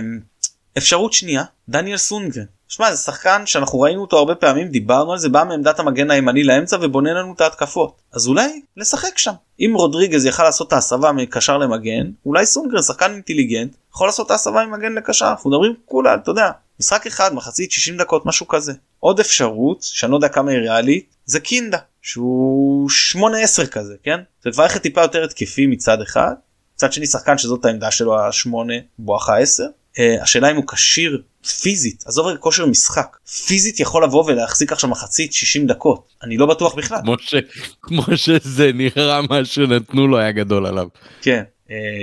[0.78, 2.45] אפשרות שנייה דניאל סונגרן.
[2.68, 6.45] שמע זה שחקן שאנחנו ראינו אותו הרבה פעמים דיברנו על זה בא מעמדת המגן הימני
[6.45, 8.01] לאמצע ובונה לנו את ההתקפות.
[8.12, 9.33] אז אולי לשחק שם.
[9.61, 14.31] אם רודריגז יכל לעשות את ההסבה מקשר למגן אולי סונגרן שחקן אינטליגנט יכול לעשות את
[14.31, 15.28] ההסבה ממגן לקשר.
[15.28, 16.51] אנחנו מדברים כולה אתה יודע
[16.81, 18.72] משחק אחד מחצית 60 דקות משהו כזה.
[19.01, 24.20] עוד אפשרות שאני לא יודע כמה היא ריאלית זה קינדה שהוא 8-10 כזה כן?
[24.45, 26.33] זה כבר טיפה יותר התקפי מצד אחד.
[26.74, 31.22] מצד שני שחקן שזאת העמדה שלו השמונה בואכה 10 uh, השאלה אם הוא כשיר
[31.62, 32.05] פיזית.
[32.07, 33.16] עזוב רגע כושר משחק.
[33.47, 36.09] פיזית יכול לבוא ולהחזיק עכשיו מחצית 60 דקות.
[36.22, 36.99] אני לא בטוח בכלל.
[37.03, 37.35] כמו, ש,
[37.83, 40.89] כמו שזה נראה מה שנתנו לו היה גדול עליו.
[41.22, 41.43] כן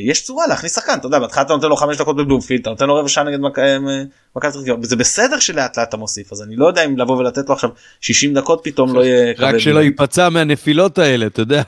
[0.01, 2.87] יש צורה להכניס שחקן אתה יודע בהתחלה אתה נותן לו 5 דקות בבלומפילד אתה נותן
[2.87, 3.77] לו רבע שעה נגד אה,
[4.35, 7.17] מכבי תל אביב זה בסדר שלאט לאט אתה מוסיף אז אני לא יודע אם לבוא
[7.17, 7.69] ולתת לו עכשיו
[8.01, 11.61] 60 דקות פתאום לא יהיה רק שלא ייפצע מהנפילות האלה אתה יודע.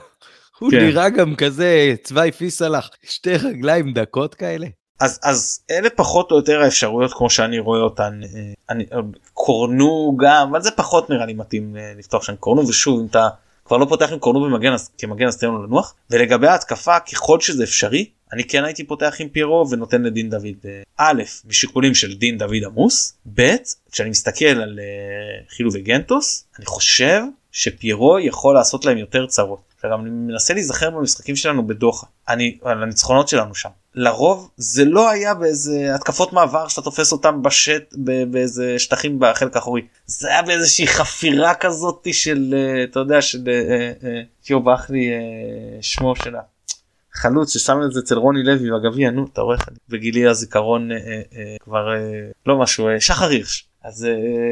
[0.59, 0.77] הוא כן.
[0.77, 4.67] נראה גם כזה צווי פיסלח שתי רגליים דקות כאלה.
[4.99, 8.99] אז אז אלה פחות או יותר האפשרויות כמו שאני רואה אותן אה, אני אה,
[9.33, 13.27] קורנו גם אבל זה פחות נראה לי מתאים אה, לפתוח שם קורנו ושוב אם אתה
[13.69, 17.63] כבר לא פותח עם קורנו במגן כמגן אז תן לו לנוח ולגבי ההתקפה ככל שזה
[17.63, 20.65] אפשרי אני כן הייתי פותח עם פירו ונותן לדין דוד
[20.97, 23.55] א' משיקולים של דין דוד עמוס ב'
[23.91, 24.79] כשאני מסתכל על
[25.49, 29.61] חילו וגנטוס אני חושב שפירו יכול לעשות להם יותר צרות.
[29.83, 35.09] וגם אני מנסה להיזכר במשחקים שלנו בדוחה אני על הניצחונות שלנו שם לרוב זה לא
[35.09, 37.93] היה באיזה התקפות מעבר שאתה תופס אותם בשט
[38.31, 43.91] באיזה שטחים בחלק האחורי זה היה באיזושהי חפירה כזאת של אה, אתה יודע של אה,
[44.51, 45.09] אה, ברח לי
[45.81, 46.41] שמו שלה
[47.13, 49.57] חלוץ ששם את זה אצל רוני לוי בגביע נו אתה רואה
[49.89, 50.89] בגילי הזיכרון
[51.63, 51.87] כבר
[52.45, 54.07] לא משהו שחר הירש אז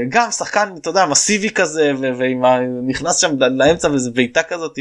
[0.09, 2.43] גם שחקן אתה יודע מסיבי כזה ועם
[2.87, 4.79] נכנס שם לאמצע וזה בעיטה כזאת.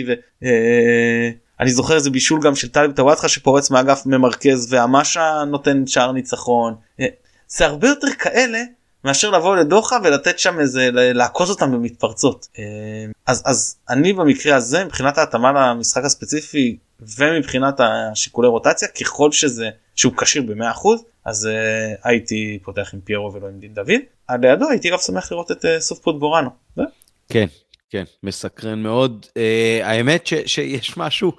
[1.61, 6.75] אני זוכר איזה בישול גם של טלב טוואטחה שפורץ מאגף ממרכז והמשה נותן שער ניצחון
[7.01, 7.07] אה,
[7.49, 8.63] זה הרבה יותר כאלה
[9.05, 12.65] מאשר לבוא לדוחה ולתת שם איזה לעקוץ אותם במתפרצות אה,
[13.27, 16.77] אז אז אני במקרה הזה מבחינת ההתאמה למשחק הספציפי
[17.19, 20.89] ומבחינת השיקולי רוטציה ככל שזה שהוא כשיר ב-100%
[21.27, 24.01] אז uh, הייתי פותח עם פיירו ולא עם דין דוד.
[24.29, 26.51] על לידו הייתי גם שמח לראות את uh, סוף פוט בורנו.
[27.29, 27.47] כן
[27.91, 29.27] כן, מסקרן מאוד.
[29.29, 31.33] Uh, האמת ש, שיש משהו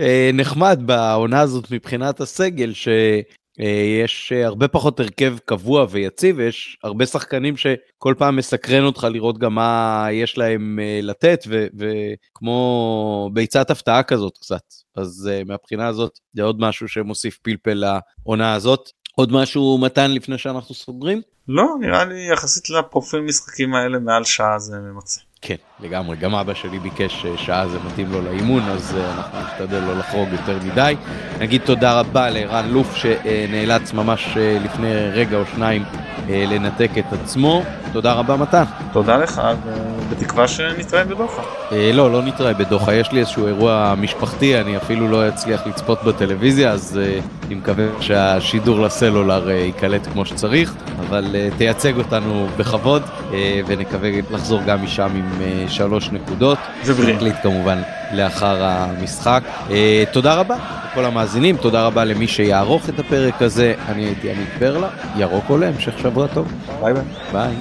[0.00, 0.02] uh,
[0.34, 7.56] נחמד בעונה הזאת מבחינת הסגל, שיש uh, הרבה פחות הרכב קבוע ויציב, ויש הרבה שחקנים
[7.56, 11.44] שכל פעם מסקרן אותך לראות גם מה יש להם uh, לתת,
[11.78, 14.64] וכמו ביצת הפתעה כזאת קצת.
[14.96, 17.84] אז uh, מהבחינה הזאת זה עוד משהו שמוסיף פלפל
[18.24, 18.90] לעונה הזאת.
[19.16, 21.22] עוד משהו מתן לפני שאנחנו סוגרים?
[21.48, 25.20] לא, נראה לי יחסית לפרופיל משחקים האלה מעל שעה זה ממצה.
[25.46, 26.16] כן, לגמרי.
[26.16, 30.58] גם אבא שלי ביקש שעה זה מתאים לו לאימון, אז אנחנו נשתדל לא לחרוג יותר
[30.64, 30.96] מדי.
[31.40, 35.84] נגיד תודה רבה לערן לוף שנאלץ ממש לפני רגע או שניים
[36.28, 37.62] לנתק את עצמו.
[37.92, 38.64] תודה רבה מתן.
[38.92, 39.42] תודה לך,
[40.14, 41.42] ובתקווה שנתראה בדוחה.
[41.92, 46.70] לא, לא נתראה בדוחה, יש לי איזשהו אירוע משפחתי, אני אפילו לא אצליח לצפות בטלוויזיה,
[46.70, 47.00] אז
[47.46, 53.02] אני מקווה שהשידור לסלולר ייקלט כמו שצריך, אבל תייצג אותנו בכבוד,
[53.66, 55.28] ונקווה לחזור גם משם עם
[55.68, 56.58] שלוש נקודות.
[56.86, 57.16] ובריאים.
[57.16, 57.78] נקליט כמובן
[58.12, 59.42] לאחר המשחק.
[60.12, 60.56] תודה רבה
[60.90, 63.74] לכל המאזינים, תודה רבה למי שיערוך את הפרק הזה.
[63.88, 66.52] אני הייתי עמית פרלה, ירוק עולה, המשך שבוע טוב.
[66.82, 67.02] ביי ביי.
[67.32, 67.54] ביי.